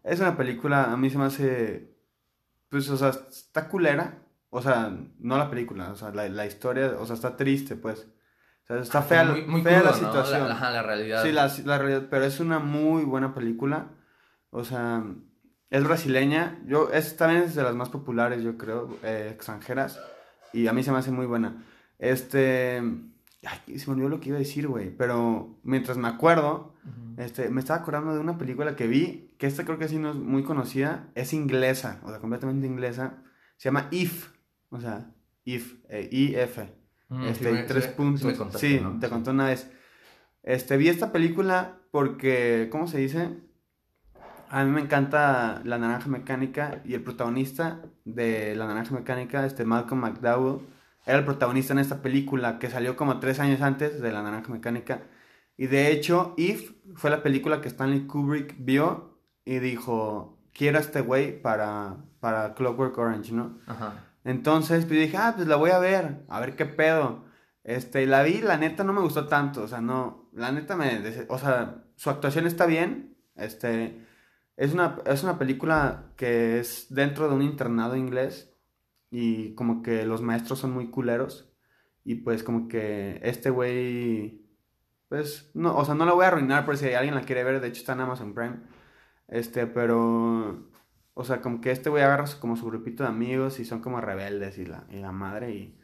es 0.03 0.19
una 0.19 0.35
película, 0.35 0.91
a 0.91 0.97
mí 0.97 1.11
se 1.11 1.19
me 1.19 1.25
hace, 1.25 1.95
pues, 2.69 2.89
o 2.89 2.97
sea, 2.97 3.09
está 3.09 3.67
culera. 3.67 4.23
O 4.49 4.61
sea, 4.61 4.91
no 5.19 5.37
la 5.37 5.49
película, 5.49 5.91
o 5.91 5.95
sea, 5.95 6.09
la, 6.11 6.27
la 6.27 6.45
historia, 6.45 6.95
o 6.97 7.05
sea, 7.05 7.15
está 7.15 7.35
triste, 7.35 7.75
pues. 7.75 8.07
O 8.63 8.67
sea, 8.67 8.79
está 8.79 9.01
fea, 9.03 9.25
muy, 9.25 9.43
muy 9.45 9.61
fea 9.61 9.81
crudo, 9.81 9.91
la 9.91 10.01
¿no? 10.01 10.07
situación. 10.07 10.47
La, 10.47 10.55
ajá, 10.55 10.71
la 10.71 10.81
realidad. 10.81 11.23
Sí, 11.23 11.31
la, 11.31 11.51
la 11.65 11.77
realidad, 11.77 12.07
pero 12.09 12.25
es 12.25 12.39
una 12.39 12.57
muy 12.57 13.03
buena 13.03 13.35
película. 13.35 13.91
O 14.49 14.63
sea, 14.63 15.03
es 15.69 15.83
brasileña. 15.83 16.59
Yo, 16.65 16.89
es 16.91 17.15
también 17.17 17.43
es 17.43 17.53
de 17.53 17.61
las 17.63 17.75
más 17.75 17.89
populares, 17.89 18.41
yo 18.43 18.57
creo, 18.57 18.97
eh, 19.03 19.29
extranjeras. 19.31 19.99
Y 20.55 20.67
a 20.67 20.73
mí 20.73 20.83
se 20.83 20.91
me 20.91 20.97
hace 20.97 21.11
muy 21.11 21.25
buena. 21.25 21.63
Este. 21.99 22.81
Ay, 23.47 23.77
se 23.79 23.87
me 23.87 23.93
olvidó 23.93 24.09
lo 24.09 24.19
que 24.19 24.29
iba 24.29 24.37
a 24.37 24.39
decir, 24.39 24.67
güey. 24.67 24.89
Pero 24.95 25.59
mientras 25.63 25.97
me 25.97 26.07
acuerdo, 26.07 26.73
este, 27.17 27.49
me 27.49 27.59
estaba 27.59 27.79
acordando 27.81 28.13
de 28.13 28.19
una 28.19 28.37
película 28.37 28.75
que 28.75 28.87
vi, 28.87 29.35
que 29.37 29.45
esta 29.47 29.65
creo 29.65 29.77
que 29.77 29.87
sí 29.87 29.97
no 29.99 30.09
es 30.11 30.15
muy 30.15 30.43
conocida. 30.43 31.09
Es 31.15 31.33
inglesa, 31.33 31.99
o 32.03 32.09
sea, 32.09 32.19
completamente 32.19 32.65
inglesa. 32.65 33.21
Se 33.57 33.69
llama 33.69 33.87
If. 33.91 34.29
O 34.69 34.79
sea, 34.81 35.11
If, 35.45 35.75
eh, 35.89 36.09
I-F. 36.11 36.67
Mm, 37.09 37.23
Este, 37.25 37.55
sí 37.55 37.63
tres 37.67 37.83
sí 37.85 37.89
puntos. 37.95 38.21
sí 38.59 38.81
te 38.99 39.07
Sí. 39.07 39.09
conté 39.11 39.29
una 39.29 39.45
vez. 39.45 39.69
Este, 40.41 40.75
vi 40.77 40.89
esta 40.89 41.11
película 41.11 41.77
porque, 41.91 42.67
¿cómo 42.71 42.87
se 42.87 42.97
dice? 42.97 43.29
A 44.55 44.63
mí 44.63 44.71
me 44.71 44.79
encanta 44.79 45.59
La 45.65 45.77
Naranja 45.77 46.07
Mecánica 46.07 46.79
y 46.85 46.93
el 46.93 47.03
protagonista 47.03 47.81
de 48.05 48.55
La 48.55 48.65
Naranja 48.65 48.95
Mecánica, 48.95 49.45
este 49.45 49.65
Malcolm 49.65 49.99
McDowell, 49.99 50.61
era 51.05 51.17
el 51.17 51.25
protagonista 51.25 51.73
en 51.73 51.79
esta 51.79 52.01
película 52.01 52.57
que 52.57 52.69
salió 52.69 52.95
como 52.95 53.19
tres 53.19 53.41
años 53.41 53.59
antes 53.59 53.99
de 53.99 54.13
La 54.13 54.23
Naranja 54.23 54.53
Mecánica. 54.53 55.01
Y 55.57 55.67
de 55.67 55.91
hecho, 55.91 56.35
If 56.37 56.71
fue 56.95 57.09
la 57.09 57.21
película 57.21 57.59
que 57.59 57.67
Stanley 57.67 58.07
Kubrick 58.07 58.55
vio 58.57 59.19
y 59.43 59.59
dijo, 59.59 60.39
quiero 60.53 60.77
a 60.77 60.81
este 60.81 61.01
güey 61.01 61.41
para, 61.41 61.97
para 62.21 62.53
Clockwork 62.53 62.97
Orange, 62.97 63.33
¿no? 63.33 63.57
Ajá. 63.67 64.05
Entonces, 64.23 64.85
pues 64.85 64.97
dije, 65.01 65.17
ah, 65.17 65.33
pues 65.35 65.49
la 65.49 65.57
voy 65.57 65.71
a 65.71 65.79
ver, 65.79 66.23
a 66.29 66.39
ver 66.39 66.55
qué 66.55 66.65
pedo. 66.65 67.25
Este, 67.65 68.05
la 68.05 68.23
vi, 68.23 68.39
la 68.39 68.55
neta 68.55 68.85
no 68.85 68.93
me 68.93 69.01
gustó 69.01 69.27
tanto, 69.27 69.63
o 69.63 69.67
sea, 69.67 69.81
no, 69.81 70.29
la 70.31 70.53
neta 70.53 70.77
me, 70.77 71.01
o 71.27 71.37
sea, 71.37 71.83
su 71.97 72.09
actuación 72.09 72.47
está 72.47 72.65
bien, 72.65 73.17
este, 73.35 74.04
es 74.57 74.73
una, 74.73 74.97
es 75.05 75.23
una 75.23 75.37
película 75.37 76.13
que 76.15 76.59
es 76.59 76.87
dentro 76.89 77.27
de 77.27 77.35
un 77.35 77.41
internado 77.41 77.95
inglés 77.95 78.53
y 79.11 79.53
como 79.55 79.81
que 79.81 80.05
los 80.05 80.21
maestros 80.21 80.59
son 80.59 80.71
muy 80.71 80.89
culeros 80.89 81.51
y 82.03 82.15
pues 82.15 82.43
como 82.43 82.67
que 82.67 83.19
este 83.23 83.49
güey, 83.49 84.45
pues, 85.09 85.51
no, 85.53 85.75
o 85.75 85.85
sea, 85.85 85.95
no 85.95 86.05
la 86.05 86.13
voy 86.13 86.25
a 86.25 86.29
arruinar 86.29 86.65
por 86.65 86.77
si 86.77 86.93
alguien 86.93 87.15
la 87.15 87.21
quiere 87.21 87.43
ver, 87.43 87.61
de 87.61 87.67
hecho 87.67 87.79
está 87.79 87.93
en 87.93 88.01
Amazon 88.01 88.33
Prime, 88.33 88.57
este, 89.27 89.67
pero... 89.67 90.69
O 91.17 91.23
sea, 91.23 91.39
como 91.41 91.61
que 91.61 91.71
este 91.71 91.89
güey 91.89 92.03
agarra 92.03 92.25
como 92.41 92.57
su 92.57 92.65
grupito 92.65 93.03
de 93.03 93.09
amigos 93.09 93.61
y 93.61 93.65
son 93.65 93.79
como 93.79 94.01
rebeldes 94.01 94.57
y 94.57 94.65
la, 94.65 94.85
y 94.89 94.97
la 94.97 95.13
madre 95.13 95.55
y, 95.55 95.79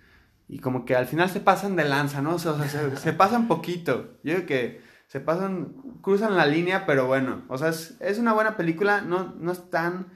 y 0.49 0.59
como 0.59 0.83
que 0.83 0.93
al 0.93 1.05
final 1.05 1.29
se 1.29 1.39
pasan 1.39 1.77
de 1.77 1.85
lanza, 1.85 2.21
¿no? 2.21 2.35
O 2.35 2.39
sea, 2.39 2.53
se, 2.67 2.97
se 2.97 3.13
pasan 3.13 3.47
poquito. 3.47 4.19
Yo 4.23 4.35
digo 4.35 4.45
que 4.45 4.81
se 5.11 5.19
pasan, 5.19 5.73
cruzan 6.01 6.37
la 6.37 6.45
línea, 6.45 6.85
pero 6.85 7.05
bueno. 7.05 7.43
O 7.49 7.57
sea, 7.57 7.67
es, 7.67 7.97
es 7.99 8.17
una 8.17 8.31
buena 8.31 8.55
película, 8.55 9.01
no, 9.01 9.35
no 9.37 9.51
es 9.51 9.69
tan... 9.69 10.07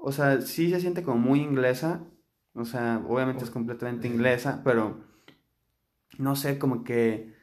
O 0.00 0.12
sea, 0.12 0.40
sí 0.40 0.70
se 0.70 0.80
siente 0.80 1.02
como 1.02 1.18
muy 1.18 1.42
inglesa. 1.42 2.06
O 2.54 2.64
sea, 2.64 3.02
obviamente 3.06 3.44
es 3.44 3.50
completamente 3.50 4.08
inglesa, 4.08 4.62
pero 4.64 5.04
no 6.16 6.36
sé, 6.36 6.58
como 6.58 6.84
que 6.84 7.34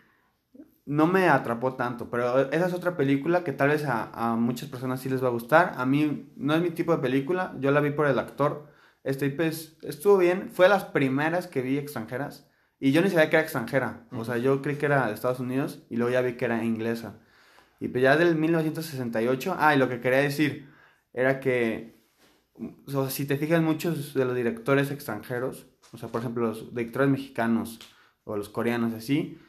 no 0.87 1.05
me 1.05 1.29
atrapó 1.29 1.75
tanto, 1.75 2.09
pero 2.09 2.49
esa 2.49 2.65
es 2.65 2.73
otra 2.73 2.97
película 2.97 3.43
que 3.43 3.51
tal 3.51 3.69
vez 3.69 3.85
a, 3.85 4.09
a 4.13 4.35
muchas 4.35 4.67
personas 4.67 4.99
sí 4.99 5.07
les 5.07 5.23
va 5.23 5.27
a 5.27 5.37
gustar. 5.37 5.73
A 5.77 5.85
mí 5.85 6.33
no 6.35 6.55
es 6.55 6.63
mi 6.63 6.71
tipo 6.71 6.95
de 6.95 7.01
película, 7.03 7.53
yo 7.59 7.69
la 7.69 7.79
vi 7.79 7.91
por 7.91 8.07
el 8.07 8.17
actor. 8.17 8.71
Este, 9.03 9.29
pues 9.29 9.77
estuvo 9.83 10.17
bien, 10.17 10.49
fue 10.49 10.65
de 10.65 10.69
las 10.69 10.85
primeras 10.85 11.45
que 11.45 11.61
vi 11.61 11.77
extranjeras. 11.77 12.49
Y 12.85 12.91
yo 12.91 13.01
ni 13.01 13.09
sabía 13.09 13.31
que 13.31 13.37
era 13.37 13.43
extranjera, 13.43 14.05
o 14.11 14.23
sea, 14.23 14.37
yo 14.37 14.61
creí 14.61 14.75
que 14.75 14.85
era 14.85 15.07
de 15.07 15.15
Estados 15.15 15.39
Unidos 15.39 15.81
y 15.89 15.95
luego 15.95 16.13
ya 16.13 16.21
vi 16.21 16.33
que 16.33 16.45
era 16.45 16.63
inglesa. 16.63 17.17
Y 17.79 17.87
pues 17.87 18.03
ya 18.03 18.15
del 18.15 18.35
1968, 18.35 19.55
ah, 19.57 19.73
y 19.73 19.79
lo 19.79 19.89
que 19.89 19.99
quería 19.99 20.19
decir 20.19 20.69
era 21.11 21.39
que, 21.39 21.99
o 22.85 22.91
sea, 22.91 23.09
si 23.09 23.25
te 23.25 23.37
fijas, 23.37 23.59
muchos 23.63 24.13
de 24.13 24.23
los 24.23 24.35
directores 24.35 24.91
extranjeros, 24.91 25.65
o 25.93 25.97
sea, 25.97 26.09
por 26.09 26.21
ejemplo, 26.21 26.45
los 26.45 26.75
directores 26.75 27.09
mexicanos 27.09 27.79
o 28.23 28.37
los 28.37 28.49
coreanos, 28.49 28.93
así, 28.93 29.39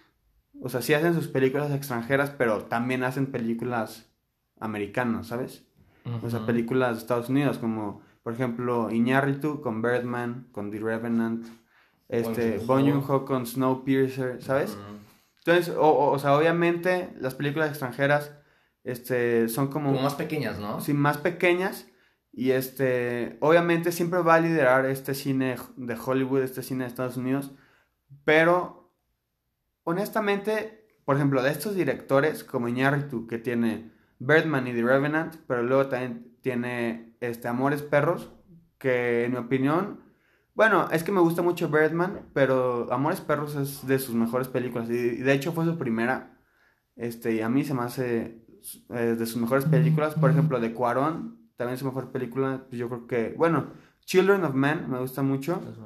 o 0.62 0.71
sea, 0.71 0.81
sí 0.81 0.95
hacen 0.95 1.12
sus 1.12 1.28
películas 1.28 1.71
extranjeras, 1.73 2.31
pero 2.31 2.64
también 2.64 3.05
hacen 3.05 3.26
películas 3.26 4.11
americanas, 4.59 5.26
¿sabes? 5.26 5.66
O 6.23 6.31
sea, 6.31 6.47
películas 6.47 6.97
de 6.97 7.02
Estados 7.02 7.28
Unidos, 7.28 7.59
como 7.59 8.00
por 8.23 8.33
ejemplo 8.33 8.90
Iñárritu 8.90 9.61
con 9.61 9.83
Birdman, 9.83 10.49
con 10.52 10.71
The 10.71 10.78
Revenant, 10.78 11.47
este, 12.09 12.59
Bong 12.59 12.85
Joon-ho. 12.89 13.25
Con 13.25 13.47
Snowpiercer, 13.47 14.43
¿sabes? 14.43 14.73
Ujú. 14.73 14.81
Entonces, 15.45 15.75
o, 15.77 15.81
o- 15.89 16.13
o 16.13 16.19
sea, 16.19 16.37
obviamente 16.37 17.11
las 17.21 17.35
películas 17.35 17.71
extranjeras 17.71 18.33
este, 18.85 19.49
son 19.49 19.69
como, 19.69 19.91
Como 19.91 20.03
más 20.03 20.15
pequeñas, 20.15 20.59
¿no? 20.59 20.81
sí, 20.81 20.93
más 20.93 21.19
pequeñas 21.19 21.87
y 22.33 22.51
este, 22.53 23.37
obviamente 23.41 23.91
siempre 23.93 24.21
va 24.23 24.35
a 24.35 24.41
liderar 24.41 24.87
este 24.87 25.15
cine 25.15 25.57
de 25.77 25.97
Hollywood, 25.97 26.43
este 26.43 26.63
cine 26.63 26.85
de 26.85 26.89
Estados 26.89 27.17
Unidos, 27.17 27.53
pero 28.25 28.93
honestamente, 29.85 30.87
por 31.05 31.17
ejemplo, 31.17 31.43
de 31.43 31.51
estos 31.51 31.75
directores 31.75 32.45
como 32.45 32.69
Iñárritu 32.69 33.27
que 33.27 33.39
tiene 33.39 33.91
Birdman 34.19 34.67
y 34.67 34.73
The 34.73 34.83
Revenant, 34.83 35.37
pero 35.47 35.63
luego 35.63 35.87
también 35.87 36.37
tiene 36.43 37.17
este 37.21 37.49
Amores 37.49 37.83
Perros, 37.83 38.31
que 38.79 39.25
en 39.25 39.33
mi 39.33 39.39
opinión, 39.39 40.01
bueno, 40.57 40.89
es 40.91 41.05
que 41.05 41.13
me 41.13 41.21
gusta 41.21 41.43
mucho 41.43 41.69
Birdman, 41.69 42.31
pero 42.33 42.91
Amores 42.91 43.21
Perros 43.21 43.55
es 43.57 43.87
de 43.87 43.99
sus 43.99 44.15
mejores 44.15 44.49
películas 44.49 44.89
y 44.89 45.19
de 45.19 45.33
hecho 45.35 45.53
fue 45.53 45.67
su 45.67 45.77
primera. 45.77 46.41
Este, 46.97 47.35
y 47.35 47.41
a 47.43 47.51
mí 47.51 47.63
se 47.63 47.75
me 47.75 47.83
hace 47.83 48.43
eh, 48.89 49.17
de 49.19 49.27
sus 49.27 49.37
mejores 49.37 49.67
películas, 49.67 50.15
por 50.15 50.31
ejemplo, 50.31 50.59
de 50.59 50.73
Cuarón, 50.73 51.51
también 51.57 51.77
su 51.77 51.85
mejor 51.85 52.11
película, 52.11 52.65
pues 52.71 52.79
yo 52.79 52.89
creo 52.89 53.07
que, 53.07 53.35
bueno, 53.37 53.67
Children 54.07 54.45
of 54.45 54.55
Men 54.55 54.91
me 54.91 54.99
gusta 54.99 55.23
mucho, 55.23 55.61
Es 55.71 55.79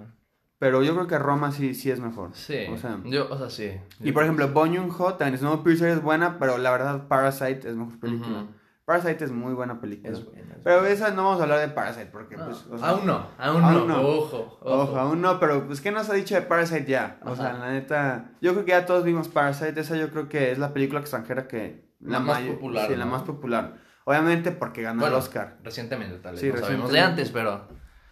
pero 0.59 0.85
yo 0.85 0.95
creo 0.95 1.09
que 1.09 1.19
Roma 1.19 1.51
sí, 1.51 1.75
sí 1.75 1.91
es 1.91 1.99
mejor. 1.99 2.31
Sí. 2.35 2.67
O 2.71 2.77
sea, 2.77 3.01
yo, 3.05 3.29
o 3.29 3.39
sea, 3.39 3.51
sí. 3.51 3.73
y 3.99 4.13
por 4.13 4.23
ejemplo, 4.23 4.47
Bong 4.49 4.77
Joon-ho, 4.77 5.15
también 5.15 5.39
Snowpiercer 5.39 5.89
es 5.89 6.03
buena, 6.03 6.39
pero 6.39 6.59
la 6.59 6.71
verdad 6.71 7.09
Parasite 7.09 7.69
es 7.69 7.75
mejor 7.75 7.99
película. 7.99 8.47
Parasite 8.91 9.25
es 9.25 9.31
muy 9.31 9.55
buena 9.55 9.81
película. 9.81 10.11
Es 10.13 10.25
buena. 10.25 10.53
es 10.55 10.59
Pero 10.65 10.85
esa 10.85 11.11
no 11.13 11.23
vamos 11.25 11.39
a 11.39 11.45
hablar 11.45 11.61
de 11.61 11.69
Parasite 11.69 12.07
porque 12.07 12.37
pues, 12.37 12.67
No, 12.67 12.75
o 12.75 12.79
sea, 12.79 12.89
aún 12.89 13.07
no, 13.07 13.25
aún, 13.39 13.63
aún 13.63 13.87
no. 13.87 13.87
no. 13.87 14.01
Ojo, 14.03 14.59
ojo. 14.61 14.83
Ojo, 14.83 14.99
aún 14.99 15.21
no, 15.21 15.39
pero 15.39 15.65
pues 15.67 15.81
¿qué 15.81 15.93
nos 15.93 16.11
ha 16.11 16.15
dicho 16.15 16.35
de 16.35 16.43
Parasite 16.43 16.87
ya? 16.87 17.21
O 17.25 17.37
sea, 17.37 17.53
la 17.53 17.71
neta, 17.71 18.33
yo 18.41 18.53
creo 18.53 18.65
que 18.65 18.73
ya 18.73 18.87
todos 18.87 19.05
vimos 19.05 19.29
Parasite, 19.29 19.79
esa 19.79 19.97
yo 19.97 20.11
creo 20.11 20.29
que 20.29 20.51
es 20.51 20.59
la 20.59 20.73
película 20.73 20.99
extranjera 20.99 21.47
que 21.47 21.89
La 22.01 22.19
más 22.19 22.41
popular, 22.41 22.89
Sí, 22.89 22.97
la 22.97 23.07
más 23.07 23.23
popular. 23.23 23.77
Obviamente 24.07 24.51
porque 24.51 24.83
ganó 24.83 25.03
Bueno, 25.03 25.15
el 25.17 25.23
Oscar. 25.23 25.59
Recientemente, 25.63 26.17
tal 26.19 26.33
vez. 26.33 26.41
Sí, 26.41 26.49
no 26.49 26.57
sabemos 26.57 26.91
recientemente. 26.91 26.97
de 26.99 27.01
antes, 27.01 27.31
pero. 27.31 27.69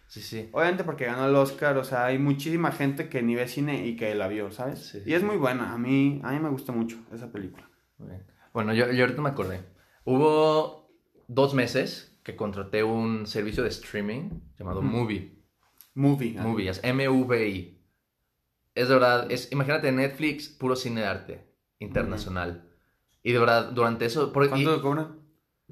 Sí, 0.07 0.23
sí. 0.23 0.49
Obviamente 0.53 0.85
porque 0.85 1.07
ganó 1.07 1.27
el 1.27 1.35
Oscar, 1.35 1.77
o 1.77 1.83
sea, 1.83 2.05
hay 2.05 2.19
muchísima 2.19 2.71
gente 2.71 3.09
que 3.09 3.21
ni 3.21 3.35
ve 3.35 3.49
cine 3.49 3.85
y 3.85 3.97
que 3.97 4.15
la 4.15 4.29
vio, 4.29 4.53
¿sabes? 4.53 4.91
Sí, 4.91 5.03
y 5.05 5.15
es 5.15 5.25
muy 5.25 5.39
buena, 5.39 5.73
a 5.73 5.77
mí, 5.79 6.21
a 6.23 6.31
mí 6.31 6.39
me 6.39 6.49
gusta 6.51 6.71
mucho 6.71 6.99
esa 7.13 7.33
película. 7.33 7.69
Bueno, 8.53 8.73
yo, 8.73 8.91
yo 8.93 9.05
ahorita 9.05 9.21
me 9.23 9.31
acordé. 9.31 9.61
Hubo 10.13 10.91
dos 11.27 11.53
meses 11.53 12.19
que 12.23 12.35
contraté 12.35 12.83
un 12.83 13.27
servicio 13.27 13.63
de 13.63 13.69
streaming 13.69 14.31
llamado 14.59 14.81
Ujú. 14.81 14.89
Movie. 14.89 15.39
Movie. 15.95 16.33
Movie, 16.41 16.71
es 16.71 16.81
M-V-I. 16.83 17.79
Es 18.75 18.89
de 18.89 18.95
verdad, 18.95 19.31
es, 19.31 19.53
imagínate 19.53 19.93
Netflix, 19.93 20.49
puro 20.49 20.77
cine 20.77 21.03
de 21.03 21.07
arte 21.09 21.53
internacional. 21.79 22.71
Y 23.23 23.33
de 23.33 23.39
verdad, 23.39 23.71
durante 23.73 24.07
eso, 24.07 24.33
por, 24.33 24.47
y- 24.47 24.49
¿Cuánto 24.49 24.81
cobra? 24.81 25.11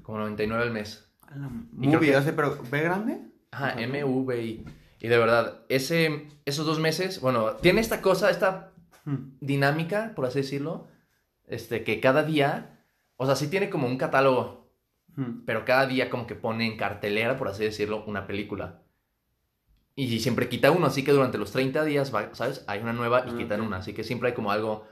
como 0.03 0.19
99 0.19 0.63
al 0.65 0.71
mes. 0.71 1.11
La 1.35 1.47
Y 1.81 1.87
Movie, 1.89 2.13
que- 2.13 2.21
sea, 2.23 2.37
pero 2.37 2.59
¿ve 2.71 2.83
grande? 2.83 3.21
Ajá. 3.53 3.81
M-V-I. 3.81 4.67
Y 5.01 5.09
de 5.09 5.19
verdad, 5.19 5.63
ese, 5.71 6.29
esos 6.45 6.67
dos 6.67 6.79
meses, 6.79 7.23
bueno, 7.23 7.53
tiene 7.57 7.81
esta 7.81 8.03
cosa, 8.03 8.29
esta 8.29 8.73
dinámica, 9.41 10.13
por 10.15 10.27
así 10.27 10.41
decirlo, 10.41 10.89
este, 11.47 11.85
que 11.85 12.01
cada 12.01 12.23
día, 12.23 12.76
o 13.17 13.27
sea, 13.27 13.37
sí 13.37 13.49
tiene 13.49 13.71
como 13.71 13.87
un 13.87 13.99
catálogo, 13.99 14.67
Hmm. 15.17 15.45
pero 15.47 15.65
cada 15.65 15.87
día 15.87 16.11
como 16.11 16.27
que 16.27 16.35
pone 16.35 16.67
en 16.67 16.77
cartelera, 16.77 17.39
por 17.39 17.49
así 17.49 17.65
decirlo, 17.65 18.05
una 18.07 18.27
película. 18.27 18.83
Y 19.95 20.21
siempre 20.21 20.49
quita 20.51 20.71
uno, 20.71 20.87
así 20.87 21.03
que 21.05 21.13
durante 21.13 21.39
los 21.39 21.53
30 21.53 21.83
días, 21.85 22.15
va- 22.15 22.35
¿sabes? 22.35 22.65
Hay 22.67 22.81
una 22.81 22.93
nueva 22.93 23.25
y 23.27 23.31
Ah, 23.31 23.35
quitan 23.39 23.63
una, 23.63 23.79
así 23.79 23.95
que 23.95 24.05
siempre 24.05 24.29
hay 24.29 24.35
como 24.35 24.51
algo, 24.53 24.87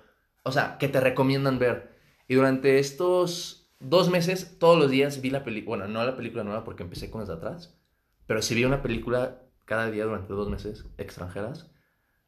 o 0.44 0.52
sea, 0.52 0.78
que 0.78 0.88
te 0.88 0.98
recomiendan 1.00 1.58
ver. 1.58 1.92
Y 2.26 2.36
durante 2.36 2.78
estos 2.78 3.70
dos 3.80 4.08
meses, 4.08 4.58
todos 4.58 4.78
los 4.78 4.90
días 4.90 5.20
vi 5.20 5.28
la 5.28 5.44
película, 5.44 5.76
bueno, 5.84 5.92
no 5.92 6.04
la 6.06 6.16
película 6.16 6.42
nueva 6.42 6.64
porque 6.64 6.84
empecé 6.84 7.10
con 7.10 7.20
las 7.20 7.28
de 7.28 7.34
atrás, 7.34 7.78
pero 8.26 8.40
sí 8.40 8.54
vi 8.54 8.64
una 8.64 8.80
película 8.82 9.42
cada 9.66 9.90
día 9.90 10.06
durante 10.06 10.32
dos 10.32 10.48
meses, 10.48 10.86
extranjeras. 10.96 11.70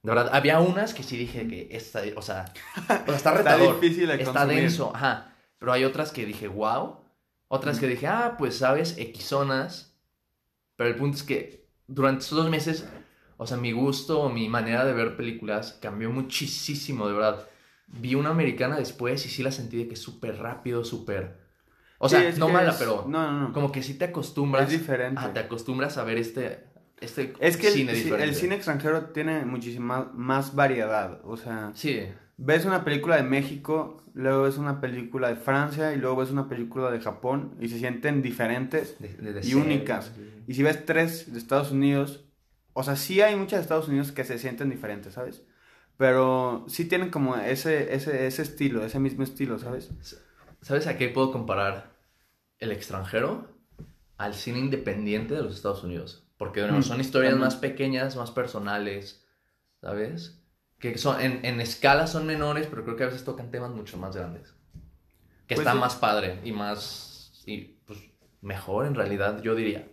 De 0.02 0.10
verdad, 0.10 0.28
había 0.34 0.60
unas 0.60 0.92
que 0.92 1.02
sí 1.02 1.16
dije 1.16 1.48
que 1.48 1.68
esta, 1.70 2.02
o 2.14 2.20
sea, 2.20 2.44
o 2.76 2.84
sea, 2.86 2.96
está 3.06 3.14
Está 3.14 3.32
retador. 3.32 3.80
difícil 3.80 4.06
de 4.08 4.22
Está 4.22 4.44
denso, 4.44 4.94
ajá. 4.94 5.32
Pero 5.58 5.72
hay 5.72 5.84
otras 5.84 6.12
que 6.12 6.26
dije, 6.26 6.48
wow. 6.48 7.00
Otras 7.48 7.78
que 7.78 7.86
dije, 7.86 8.06
ah, 8.06 8.34
pues 8.38 8.58
sabes, 8.58 8.96
Xonas. 9.18 9.96
Pero 10.76 10.90
el 10.90 10.96
punto 10.96 11.16
es 11.16 11.22
que 11.22 11.68
durante 11.86 12.22
estos 12.22 12.38
dos 12.38 12.50
meses, 12.50 12.88
O 13.38 13.46
sea, 13.46 13.58
mi 13.58 13.72
gusto 13.72 14.20
o 14.20 14.30
mi 14.30 14.48
manera 14.48 14.84
de 14.84 14.94
ver 14.94 15.16
películas 15.16 15.78
cambió 15.80 16.10
muchísimo, 16.10 17.06
de 17.06 17.12
verdad. 17.12 17.46
Vi 17.86 18.14
una 18.14 18.30
americana 18.30 18.78
después 18.78 19.24
y 19.26 19.28
sí 19.28 19.42
la 19.42 19.52
sentí 19.52 19.76
de 19.76 19.88
que 19.88 19.96
súper 19.96 20.38
rápido, 20.38 20.84
súper... 20.84 21.44
O 21.98 22.08
sea, 22.08 22.30
no 22.38 22.48
mala, 22.48 22.74
pero 22.78 23.04
no, 23.08 23.30
no, 23.30 23.40
no. 23.40 23.52
como 23.52 23.72
que 23.72 23.82
sí 23.82 23.94
te 23.94 24.06
acostumbras... 24.06 24.72
Es 24.72 24.80
diferente. 24.80 25.22
te 25.32 25.38
acostumbras 25.38 25.96
a 25.96 26.04
ver 26.04 26.18
este, 26.18 26.66
este 27.00 27.34
es 27.40 27.56
que 27.56 27.70
cine 27.70 27.92
el, 27.92 27.98
diferente. 27.98 28.24
el 28.24 28.34
cine 28.34 28.54
extranjero 28.54 29.06
tiene 29.06 29.44
muchísima 29.44 30.10
más 30.14 30.54
variedad, 30.54 31.20
o 31.24 31.36
sea... 31.36 31.72
Sí. 31.74 32.06
Ves 32.38 32.66
una 32.66 32.84
película 32.84 33.16
de 33.16 33.22
México, 33.22 34.02
luego 34.12 34.42
ves 34.42 34.58
una 34.58 34.80
película 34.80 35.28
de 35.28 35.36
Francia 35.36 35.94
y 35.94 35.96
luego 35.96 36.16
ves 36.16 36.30
una 36.30 36.48
película 36.48 36.90
de 36.90 37.00
Japón 37.00 37.56
y 37.60 37.68
se 37.68 37.78
sienten 37.78 38.20
diferentes 38.20 38.96
y 39.42 39.54
únicas. 39.54 40.12
Y 40.46 40.54
si 40.54 40.62
ves 40.62 40.84
tres 40.84 41.32
de 41.32 41.38
Estados 41.38 41.70
Unidos, 41.70 42.24
o 42.74 42.82
sea, 42.82 42.96
sí 42.96 43.22
hay 43.22 43.36
muchas 43.36 43.60
de 43.60 43.62
Estados 43.62 43.88
Unidos 43.88 44.12
que 44.12 44.24
se 44.24 44.38
sienten 44.38 44.68
diferentes, 44.68 45.14
¿sabes? 45.14 45.42
Pero 45.96 46.66
sí 46.68 46.84
tienen 46.84 47.08
como 47.08 47.36
ese, 47.36 47.94
ese, 47.94 48.26
ese 48.26 48.42
estilo, 48.42 48.84
ese 48.84 49.00
mismo 49.00 49.24
estilo, 49.24 49.58
¿sabes? 49.58 49.90
¿Sabes 50.60 50.86
a 50.86 50.98
qué 50.98 51.08
puedo 51.08 51.32
comparar 51.32 51.96
el 52.58 52.70
extranjero? 52.70 53.48
Al 54.18 54.34
cine 54.34 54.58
independiente 54.58 55.34
de 55.34 55.42
los 55.42 55.54
Estados 55.54 55.84
Unidos. 55.84 56.26
Porque 56.36 56.60
bueno, 56.60 56.78
mm, 56.78 56.82
son 56.82 57.00
historias 57.00 57.36
más 57.36 57.56
pequeñas, 57.56 58.16
más 58.16 58.30
personales, 58.30 59.24
¿sabes? 59.80 60.35
Que 60.78 60.98
son, 60.98 61.20
en, 61.20 61.44
en, 61.44 61.60
escala 61.60 62.06
son 62.06 62.26
menores, 62.26 62.66
pero 62.66 62.84
creo 62.84 62.96
que 62.96 63.04
a 63.04 63.06
veces 63.06 63.24
tocan 63.24 63.50
temas 63.50 63.70
mucho 63.70 63.96
más 63.96 64.14
grandes. 64.14 64.54
Que 65.46 65.54
pues 65.54 65.66
está 65.66 65.74
más 65.74 65.96
padre 65.96 66.40
y 66.44 66.52
más. 66.52 67.42
y 67.46 67.78
pues 67.86 67.98
mejor 68.42 68.86
en 68.86 68.94
realidad, 68.94 69.42
yo 69.42 69.54
diría. 69.54 69.88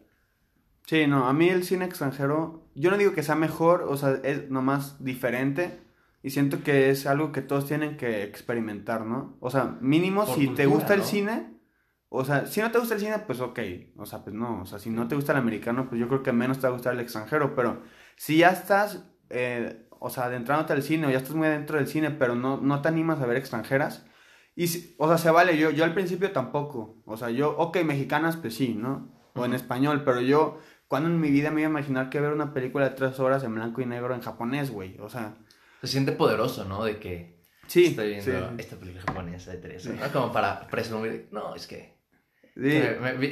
Sí, 0.86 1.08
no, 1.08 1.28
a 1.28 1.34
mí 1.34 1.50
el 1.50 1.64
cine 1.64 1.86
extranjero, 1.86 2.68
yo 2.76 2.92
no 2.92 2.98
digo 2.98 3.14
que 3.14 3.24
sea 3.24 3.36
mejor, 3.36 3.84
o 3.84 3.96
sea, 3.96 4.20
es 4.24 4.50
nomás 4.50 5.04
diferente. 5.04 5.80
Y 6.22 6.30
siento 6.30 6.64
que 6.64 6.90
es 6.90 7.06
algo 7.06 7.34
que 7.34 7.42
todos 7.42 7.68
tienen 7.68 7.98
que 7.98 8.24
experimentar, 8.24 9.06
¿no? 9.06 9.38
O 9.42 9.50
sea, 9.50 9.78
mínimo 9.82 10.26
si 10.26 10.48
te 10.48 10.66
gusta 10.66 10.94
el 10.94 11.04
cine, 11.04 11.54
o 12.16 12.24
sea, 12.24 12.46
si 12.46 12.62
no 12.62 12.72
te 12.72 12.78
gusta 12.78 12.94
el 12.94 13.00
cine, 13.00 13.18
pues 13.20 13.42
ok. 13.42 13.60
O 13.98 14.06
sea, 14.06 14.24
pues 14.24 14.36
no. 14.36 14.62
O 14.62 14.66
sea, 14.68 14.78
si 14.78 14.92
no 14.92 15.08
te 15.08 15.16
gusta 15.16 15.32
el 15.32 15.40
americano, 15.40 15.90
pues 15.90 16.00
yo 16.00 16.08
creo 16.08 16.22
que 16.22 16.32
menos 16.32 16.60
te 16.60 16.68
va 16.68 16.70
a 16.70 16.74
gustar 16.74 16.94
el 16.94 17.00
extranjero. 17.00 17.56
Pero 17.56 17.82
si 18.16 18.38
ya 18.38 18.52
estás, 18.52 19.04
eh, 19.32 19.88
o 20.06 20.10
sea, 20.10 20.26
adentrándote 20.26 20.74
al 20.74 20.84
cine 20.84 21.08
o 21.08 21.10
ya 21.10 21.18
estás 21.20 21.34
muy 21.34 21.48
adentro 21.48 21.78
del 21.78 21.88
cine, 21.88 22.12
pero 22.12 22.36
no, 22.36 22.58
no 22.58 22.82
te 22.82 22.90
animas 22.90 23.22
a 23.22 23.26
ver 23.26 23.38
extranjeras. 23.38 24.06
Y, 24.54 24.66
o 24.98 25.08
sea, 25.08 25.18
se 25.18 25.32
vale. 25.32 25.58
Yo, 25.58 25.70
yo 25.70 25.86
al 25.86 25.94
principio 25.94 26.34
tampoco. 26.34 27.02
O 27.06 27.16
sea, 27.16 27.30
yo, 27.30 27.56
ok, 27.58 27.78
mexicanas, 27.86 28.36
pues 28.36 28.54
sí, 28.54 28.76
¿no? 28.76 29.10
O 29.34 29.46
en 29.46 29.54
español, 29.54 30.04
pero 30.04 30.20
yo 30.20 30.60
cuando 30.90 31.08
en 31.08 31.22
mi 31.22 31.32
vida 31.32 31.52
me 31.52 31.62
iba 31.62 31.70
a 31.70 31.72
imaginar 31.72 32.10
que 32.10 32.20
ver 32.20 32.34
una 32.34 32.54
película 32.54 32.90
de 32.90 32.96
tres 32.96 33.18
horas 33.22 33.46
en 33.46 33.56
blanco 33.56 33.80
y 33.82 33.86
negro 33.86 34.14
en 34.14 34.20
japonés, 34.20 34.72
güey? 34.72 34.98
O 35.00 35.08
sea... 35.08 35.38
Se 35.80 35.88
siente 35.88 36.12
poderoso, 36.12 36.66
¿no? 36.66 36.84
De 36.84 36.98
que 37.00 37.42
sí, 37.68 37.86
estoy 37.86 38.10
viendo 38.10 38.54
esta 38.58 38.76
película 38.76 39.06
japonesa 39.08 39.52
de 39.52 39.58
tres 39.60 39.88
horas. 39.88 40.12
Como 40.12 40.34
para 40.34 40.68
presumir, 40.68 41.30
no, 41.32 41.56
es 41.56 41.66
que... 41.66 41.98
Sí. 42.58 42.84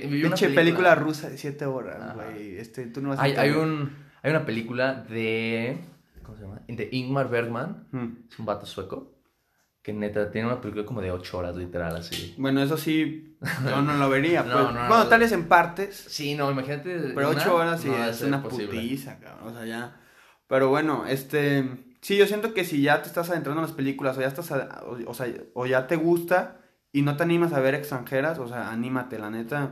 Pinche 0.10 0.50
película... 0.52 0.96
rusa 0.96 1.30
de 1.30 1.38
siete 1.38 1.66
horas, 1.66 2.16
güey. 2.16 2.58
Este, 2.58 2.88
tú 2.88 3.02
no 3.02 3.10
vas 3.10 3.20
hay, 3.20 3.34
hay, 3.34 3.50
un, 3.52 3.94
hay 4.24 4.32
una 4.32 4.46
película 4.46 4.94
de... 4.94 5.78
¿Cómo 6.32 6.38
se 6.38 6.44
llama? 6.44 6.62
De 6.68 6.90
Ingmar 6.94 7.30
Bergman. 7.30 7.88
Hmm. 7.92 8.28
Es 8.30 8.40
un 8.40 8.46
vato 8.46 8.66
sueco. 8.66 9.18
Que 9.82 9.94
neta, 9.94 10.30
tiene 10.32 10.48
una 10.48 10.62
película 10.62 10.86
como 10.86 11.02
de 11.02 11.12
8 11.12 11.38
horas, 11.38 11.56
literal, 11.56 11.96
así. 11.96 12.36
Bueno, 12.38 12.62
eso 12.62 12.78
sí, 12.78 13.36
yo 13.66 13.82
no 13.82 13.94
lo 13.96 14.10
vería. 14.10 14.44
pues. 14.44 14.56
no, 14.56 14.88
bueno, 14.88 15.08
tal 15.08 15.20
vez 15.20 15.32
en 15.32 15.48
partes. 15.48 15.96
Sí, 16.08 16.36
no, 16.36 16.52
imagínate. 16.52 17.12
Pero 17.16 17.30
8 17.30 17.56
horas 17.56 17.82
sí 17.82 17.90
es 17.90 18.22
una 18.22 18.44
putiza, 18.44 19.20
cabrón. 19.20 19.48
O 19.48 19.54
sea, 19.58 19.66
ya. 19.66 20.00
Pero 20.48 20.70
bueno, 20.70 21.06
este. 21.08 21.86
Sí, 22.02 22.16
yo 22.16 22.28
siento 22.28 22.54
que 22.54 22.64
si 22.64 22.82
ya 22.82 23.02
te 23.02 23.08
estás 23.08 23.30
adentrando 23.30 23.62
en 23.62 23.68
las 23.68 23.76
películas 23.76 24.18
o 24.18 24.22
ya 24.22 24.28
estás. 24.28 24.52
o, 24.52 25.14
sea, 25.14 25.28
o 25.54 25.66
ya 25.66 25.88
te 25.88 25.96
gusta 25.96 26.60
y 26.94 27.02
no 27.02 27.18
te 27.18 27.24
animas 27.24 27.54
a 27.54 27.60
ver 27.60 27.74
extranjeras, 27.74 28.38
o 28.38 28.48
sea, 28.48 28.72
anímate, 28.72 29.18
la 29.18 29.32
neta. 29.32 29.72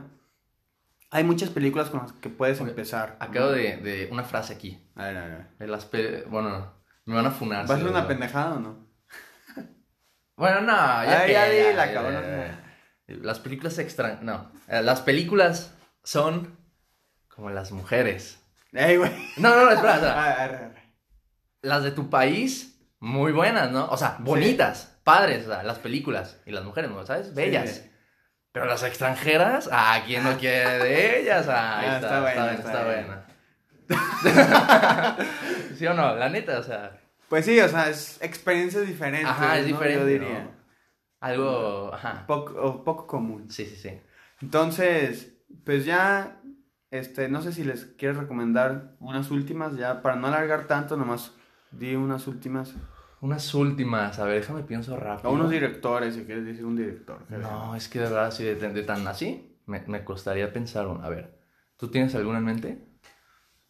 Hay 1.10 1.24
muchas 1.24 1.50
películas 1.50 1.90
con 1.90 2.00
las 2.02 2.12
que 2.12 2.28
puedes 2.28 2.60
empezar. 2.60 3.16
Acabo 3.18 3.50
de, 3.50 3.78
de, 3.78 4.08
una 4.12 4.22
frase 4.22 4.54
aquí. 4.54 4.78
A 4.94 5.06
ver, 5.06 5.16
a 5.16 5.26
ver. 5.26 5.46
De 5.58 5.66
las 5.66 5.90
bueno, 6.28 6.72
me 7.04 7.16
van 7.16 7.26
a 7.26 7.30
funar. 7.30 7.66
¿Vas 7.66 7.78
a 7.78 7.82
ser 7.82 7.90
una 7.90 8.06
pendejada 8.06 8.54
o 8.54 8.60
no? 8.60 8.90
Bueno, 10.36 10.62
no, 10.62 10.72
ya, 10.72 11.20
Ay, 11.20 11.32
ya, 11.32 11.50
di 11.50 11.76
la 11.76 11.92
cabrón. 11.92 12.24
Las 13.08 13.40
películas 13.40 13.78
extra... 13.78 14.20
No, 14.22 14.50
eh, 14.68 14.80
las 14.82 15.02
películas 15.02 15.74
son 16.02 16.56
como 17.28 17.50
las 17.50 17.72
mujeres. 17.72 18.38
Ey, 18.72 18.96
güey. 18.96 19.10
No, 19.36 19.54
no, 19.54 19.64
no, 19.64 19.70
espera, 19.72 19.94
espera. 19.96 20.74
Las 21.62 21.82
de 21.82 21.90
tu 21.90 22.08
país, 22.08 22.80
muy 23.00 23.32
buenas, 23.32 23.70
¿no? 23.70 23.86
O 23.88 23.98
sea, 23.98 24.16
bonitas, 24.20 24.98
padres, 25.04 25.46
o 25.46 25.50
sea, 25.50 25.62
las 25.62 25.78
películas. 25.78 26.40
Y 26.46 26.52
las 26.52 26.64
mujeres, 26.64 26.90
¿no? 26.90 27.04
¿Sabes? 27.04 27.34
Bellas. 27.34 27.84
Pero 28.52 28.66
las 28.66 28.82
extranjeras, 28.82 29.68
¿a 29.70 30.02
quién 30.04 30.24
no 30.24 30.36
quiere 30.36 30.78
de 30.78 31.20
ellas? 31.20 31.46
Ah, 31.48 31.80
está, 31.94 31.96
está, 31.96 32.20
buena, 32.20 32.52
está, 32.54 32.84
buena. 32.84 33.26
¿Sí 35.76 35.86
o 35.86 35.94
no? 35.94 36.16
La 36.16 36.28
neta, 36.28 36.58
o 36.58 36.62
sea... 36.62 37.00
Pues 37.28 37.44
sí, 37.44 37.60
o 37.60 37.68
sea, 37.68 37.88
es 37.88 38.20
experiencias 38.22 38.86
diferentes. 38.86 39.30
Ajá, 39.30 39.58
es 39.58 39.66
diferente. 39.66 40.00
Yo 40.00 40.06
diría. 40.06 40.50
Algo, 41.20 41.94
ajá. 41.94 42.24
Poco, 42.26 42.82
poco 42.82 43.06
común. 43.06 43.50
Sí, 43.50 43.66
sí, 43.66 43.76
sí. 43.76 44.00
Entonces, 44.42 45.32
pues 45.64 45.84
ya, 45.84 46.40
este, 46.90 47.28
no 47.28 47.42
sé 47.42 47.52
si 47.52 47.62
les 47.62 47.84
quieres 47.84 48.16
recomendar 48.16 48.96
unas 48.98 49.30
últimas, 49.30 49.76
ya 49.76 50.02
para 50.02 50.16
no 50.16 50.26
alargar 50.26 50.66
tanto, 50.66 50.96
nomás 50.96 51.32
di 51.70 51.94
unas 51.94 52.26
últimas. 52.26 52.74
Unas 53.20 53.54
últimas, 53.54 54.18
a 54.18 54.24
ver, 54.24 54.40
déjame 54.40 54.62
pienso 54.62 54.96
rápido. 54.96 55.28
A 55.28 55.32
unos 55.32 55.50
directores, 55.50 56.14
si 56.14 56.24
quieres 56.24 56.46
decir 56.46 56.64
un 56.64 56.76
director. 56.76 57.26
No, 57.30 57.74
es 57.74 57.88
que 57.88 57.98
de 57.98 58.06
verdad, 58.06 58.30
si 58.30 58.44
de, 58.44 58.54
de 58.54 58.82
tan 58.82 59.06
así, 59.06 59.60
me, 59.66 59.80
me 59.86 60.04
costaría 60.04 60.52
pensar 60.52 60.86
un. 60.86 61.04
A 61.04 61.08
ver, 61.08 61.38
¿tú 61.76 61.88
tienes 61.88 62.14
alguna 62.14 62.38
en 62.38 62.44
mente? 62.44 62.90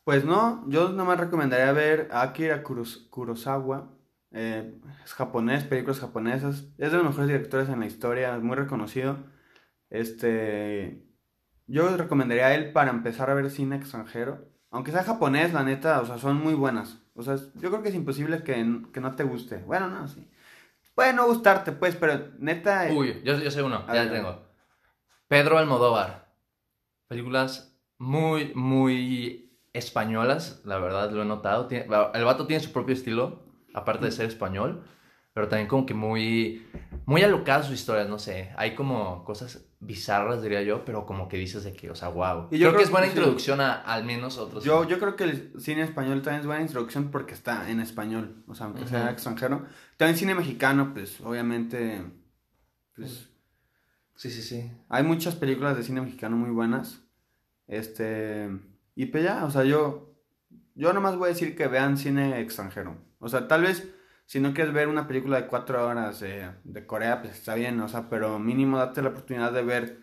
Pues 0.04 0.24
no, 0.24 0.64
yo 0.68 0.90
nomás 0.90 1.18
recomendaría 1.18 1.72
ver 1.72 2.08
Akira 2.12 2.62
Kurosawa. 2.62 3.90
Eh, 4.32 4.80
es 5.04 5.14
japonés, 5.14 5.64
películas 5.64 6.00
japonesas. 6.00 6.68
Es 6.78 6.92
de 6.92 6.98
los 6.98 7.04
mejores 7.04 7.28
directores 7.28 7.68
en 7.68 7.80
la 7.80 7.86
historia, 7.86 8.36
es 8.36 8.42
muy 8.42 8.56
reconocido. 8.56 9.18
Este. 9.88 11.06
Yo 11.66 11.96
recomendaría 11.96 12.46
a 12.46 12.54
él 12.54 12.72
para 12.72 12.90
empezar 12.90 13.30
a 13.30 13.34
ver 13.34 13.50
cine 13.50 13.76
extranjero. 13.76 14.48
Aunque 14.70 14.92
sea 14.92 15.04
japonés, 15.04 15.52
la 15.52 15.62
neta, 15.62 16.00
o 16.00 16.06
sea, 16.06 16.18
son 16.18 16.36
muy 16.36 16.54
buenas. 16.54 16.99
O 17.14 17.22
sea, 17.22 17.36
yo 17.36 17.70
creo 17.70 17.82
que 17.82 17.88
es 17.90 17.94
imposible 17.94 18.42
que, 18.42 18.64
no 18.64 19.16
te 19.16 19.24
guste. 19.24 19.58
Bueno, 19.58 19.88
no, 19.88 20.08
sí. 20.08 20.26
Puede 20.94 21.12
no 21.12 21.26
gustarte, 21.26 21.72
pues, 21.72 21.96
pero 21.96 22.30
neta. 22.38 22.88
Uy, 22.92 23.20
yo, 23.24 23.38
yo 23.38 23.50
sé 23.50 23.62
uno, 23.62 23.86
ya 23.92 24.10
tengo. 24.10 24.42
Pedro 25.28 25.58
Almodóvar. 25.58 26.34
Películas 27.08 27.78
muy, 27.98 28.52
muy 28.54 29.58
españolas, 29.72 30.62
la 30.64 30.78
verdad 30.78 31.10
lo 31.12 31.22
he 31.22 31.26
notado. 31.26 31.68
el 31.70 32.24
vato 32.24 32.46
tiene 32.46 32.62
su 32.62 32.72
propio 32.72 32.94
estilo, 32.94 33.42
aparte 33.74 34.06
de 34.06 34.12
ser 34.12 34.26
español, 34.26 34.84
pero 35.32 35.48
también 35.48 35.68
como 35.68 35.86
que 35.86 35.94
muy, 35.94 36.66
muy 37.06 37.22
alocada 37.22 37.62
sus 37.62 37.74
historias, 37.74 38.08
no 38.08 38.18
sé. 38.18 38.52
Hay 38.56 38.74
como 38.74 39.24
cosas 39.24 39.69
bizarras, 39.80 40.42
diría 40.42 40.62
yo, 40.62 40.84
pero 40.84 41.06
como 41.06 41.26
que 41.26 41.38
dices 41.38 41.64
de 41.64 41.72
que, 41.72 41.90
o 41.90 41.94
sea, 41.94 42.08
wow. 42.08 42.48
Y 42.50 42.58
yo 42.58 42.68
creo, 42.68 42.78
que 42.78 42.84
es 42.84 42.90
buena 42.90 43.06
introducción 43.06 43.60
a 43.60 43.74
al 43.74 44.04
menos 44.04 44.36
otros. 44.36 44.62
Yo, 44.62 44.86
yo 44.86 44.98
creo 44.98 45.16
que 45.16 45.24
el 45.24 45.52
cine 45.58 45.82
español 45.82 46.20
también 46.20 46.40
es 46.40 46.46
buena 46.46 46.62
introducción 46.62 47.10
porque 47.10 47.32
está 47.32 47.70
en 47.70 47.80
español, 47.80 48.44
o 48.46 48.54
sea, 48.54 48.66
aunque 48.66 48.86
sea 48.86 49.10
extranjero. 49.10 49.64
También 49.96 50.18
cine 50.18 50.34
mexicano, 50.34 50.92
pues, 50.92 51.20
obviamente, 51.22 52.02
pues... 52.94 53.30
Sí, 54.14 54.30
sí, 54.30 54.42
sí. 54.42 54.70
Hay 54.90 55.02
muchas 55.02 55.34
películas 55.34 55.78
de 55.78 55.82
cine 55.82 56.02
mexicano 56.02 56.36
muy 56.36 56.50
buenas. 56.50 57.00
Este... 57.66 58.50
Y 58.94 59.06
pues 59.06 59.24
ya, 59.24 59.46
o 59.46 59.50
sea, 59.50 59.64
yo, 59.64 60.14
yo 60.74 60.92
nomás 60.92 61.16
voy 61.16 61.26
a 61.26 61.32
decir 61.32 61.56
que 61.56 61.68
vean 61.68 61.96
cine 61.96 62.40
extranjero. 62.40 62.98
O 63.18 63.30
sea, 63.30 63.48
tal 63.48 63.62
vez 63.62 63.88
si 64.30 64.38
no 64.38 64.54
quieres 64.54 64.72
ver 64.72 64.86
una 64.86 65.08
película 65.08 65.40
de 65.40 65.48
cuatro 65.48 65.84
horas 65.84 66.20
de 66.20 66.86
Corea, 66.86 67.20
pues 67.20 67.34
está 67.34 67.56
bien, 67.56 67.80
o 67.80 67.88
sea, 67.88 68.08
pero 68.08 68.38
mínimo 68.38 68.78
date 68.78 69.02
la 69.02 69.08
oportunidad 69.08 69.50
de 69.50 69.64
ver 69.64 70.02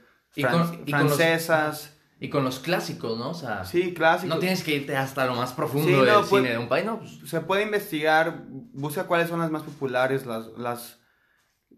francesas. 0.86 1.98
y 2.20 2.30
con 2.30 2.44
los 2.44 2.60
clásicos, 2.60 3.18
¿no? 3.18 3.30
O 3.30 3.34
sea, 3.34 3.64
sí, 3.64 3.94
clásicos. 3.94 4.36
No 4.36 4.42
tienes 4.42 4.66
que 4.66 4.76
irte 4.76 4.98
hasta 4.98 5.26
lo 5.26 5.36
más 5.36 5.54
profundo 5.54 6.04
del 6.04 6.14
pues, 6.16 6.28
cine 6.28 6.50
de 6.50 6.58
un 6.58 6.68
país, 6.68 6.86
¿no? 6.86 7.00
Pues, 7.00 7.22
se 7.24 7.40
puede 7.40 7.64
investigar, 7.64 8.44
busca 8.50 9.06
cuáles 9.06 9.30
son 9.30 9.40
las 9.40 9.50
más 9.50 9.64
populares, 9.64 10.26
las, 10.26 10.48
las 10.58 11.00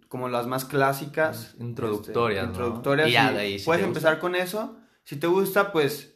como 0.08 0.28
las 0.28 0.48
más 0.48 0.66
clásicas. 0.66 1.54
Introductorias, 1.60 2.46
este, 2.46 2.50
Introductorias. 2.50 3.10
Y, 3.10 3.16
ahí, 3.16 3.62
puedes 3.64 3.84
empezar 3.84 4.18
con 4.18 4.34
eso. 4.34 4.76
Si 5.04 5.18
te 5.18 5.28
gusta, 5.28 5.72
pues 5.72 6.16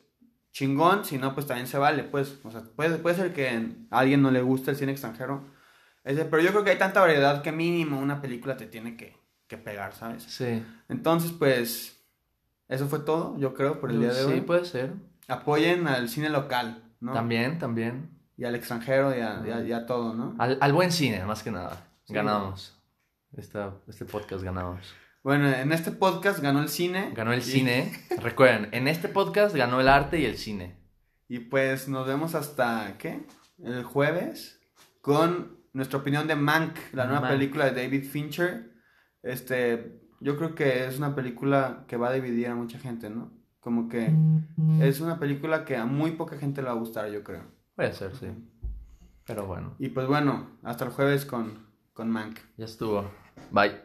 chingón, 0.51 1.05
si 1.05 1.19
no, 1.19 1.35
pues 1.35 1.45
también 1.45 1.67
se 1.67 1.77
vale, 1.77 2.03
pues, 2.03 2.39
o 2.43 2.49
sea, 2.49 2.63
puede, 2.75 2.97
puede 2.97 3.17
ser 3.17 3.33
que 3.33 3.75
a 3.91 3.99
alguien 3.99 4.23
no 4.23 4.31
le 4.31 4.41
guste 4.41 4.71
el 4.71 4.77
cine 4.77 4.93
extranjero, 4.93 5.53
pero 6.03 6.39
yo 6.41 6.51
creo 6.51 6.63
que 6.63 6.71
hay 6.71 6.77
tanta 6.77 6.99
variedad 7.01 7.41
que 7.41 7.51
mínimo 7.51 7.99
una 7.99 8.21
película 8.21 8.57
te 8.57 8.65
tiene 8.67 8.97
que, 8.97 9.15
que 9.47 9.57
pegar, 9.57 9.93
¿sabes? 9.93 10.23
Sí. 10.23 10.63
Entonces, 10.89 11.31
pues, 11.31 11.97
eso 12.67 12.87
fue 12.87 12.99
todo, 12.99 13.37
yo 13.37 13.53
creo, 13.53 13.79
por 13.79 13.89
el 13.91 13.99
día 13.99 14.13
de 14.13 14.25
hoy. 14.25 14.33
Sí, 14.35 14.41
puede 14.41 14.65
ser. 14.65 14.93
Apoyen 15.27 15.87
al 15.87 16.09
cine 16.09 16.29
local, 16.29 16.83
¿no? 16.99 17.13
También, 17.13 17.57
también. 17.59 18.09
y 18.37 18.43
al 18.45 18.55
extranjero 18.55 19.15
y 19.15 19.21
a, 19.21 19.41
y 19.45 19.51
a- 19.51 19.63
y 19.63 19.71
a 19.71 19.85
todo, 19.85 20.13
¿no? 20.13 20.35
Al, 20.39 20.57
al 20.59 20.73
buen 20.73 20.91
cine, 20.91 21.23
más 21.25 21.43
que 21.43 21.51
nada. 21.51 21.87
Sí. 22.05 22.13
Ganamos. 22.13 22.77
Esta, 23.37 23.73
este 23.87 24.05
podcast 24.05 24.43
ganamos. 24.43 24.93
Bueno, 25.23 25.47
en 25.49 25.71
este 25.71 25.91
podcast 25.91 26.39
ganó 26.39 26.61
el 26.61 26.67
cine. 26.67 27.11
Ganó 27.15 27.31
el 27.31 27.39
y- 27.39 27.43
cine. 27.43 27.93
Recuerden, 28.21 28.67
en 28.73 28.87
este 28.89 29.07
podcast 29.07 29.55
ganó 29.55 29.79
el 29.79 29.87
arte 29.87 30.19
y 30.19 30.25
el 30.25 30.37
cine. 30.37 30.75
Y 31.29 31.39
pues 31.39 31.87
nos 31.87 32.05
vemos 32.05 32.35
hasta, 32.35 32.95
¿qué? 32.97 33.25
El 33.63 33.83
jueves 33.83 34.59
con 35.01 35.57
nuestra 35.73 35.99
opinión 35.99 36.27
de 36.27 36.35
Mank, 36.35 36.77
la 36.93 37.05
nueva 37.05 37.27
película 37.27 37.65
de 37.69 37.83
David 37.83 38.03
Fincher. 38.05 38.71
Este, 39.21 39.99
yo 40.19 40.37
creo 40.37 40.55
que 40.55 40.85
es 40.85 40.97
una 40.97 41.15
película 41.15 41.85
que 41.87 41.97
va 41.97 42.09
a 42.09 42.13
dividir 42.13 42.47
a 42.47 42.55
mucha 42.55 42.79
gente, 42.79 43.09
¿no? 43.09 43.31
Como 43.59 43.87
que 43.89 44.13
es 44.81 44.99
una 45.01 45.19
película 45.19 45.65
que 45.65 45.77
a 45.77 45.85
muy 45.85 46.11
poca 46.11 46.37
gente 46.37 46.61
le 46.61 46.67
va 46.67 46.73
a 46.73 46.77
gustar, 46.77 47.09
yo 47.09 47.23
creo. 47.23 47.43
Puede 47.75 47.93
ser, 47.93 48.15
sí. 48.15 48.27
Pero 49.25 49.47
bueno, 49.47 49.75
Y 49.79 49.89
pues 49.89 50.05
bueno, 50.07 50.57
hasta 50.63 50.85
el 50.85 50.91
jueves 50.91 51.25
con, 51.25 51.65
con 51.93 52.09
Mank. 52.09 52.39
ya 52.57 52.65
estuvo. 52.65 53.09
Bye. 53.51 53.83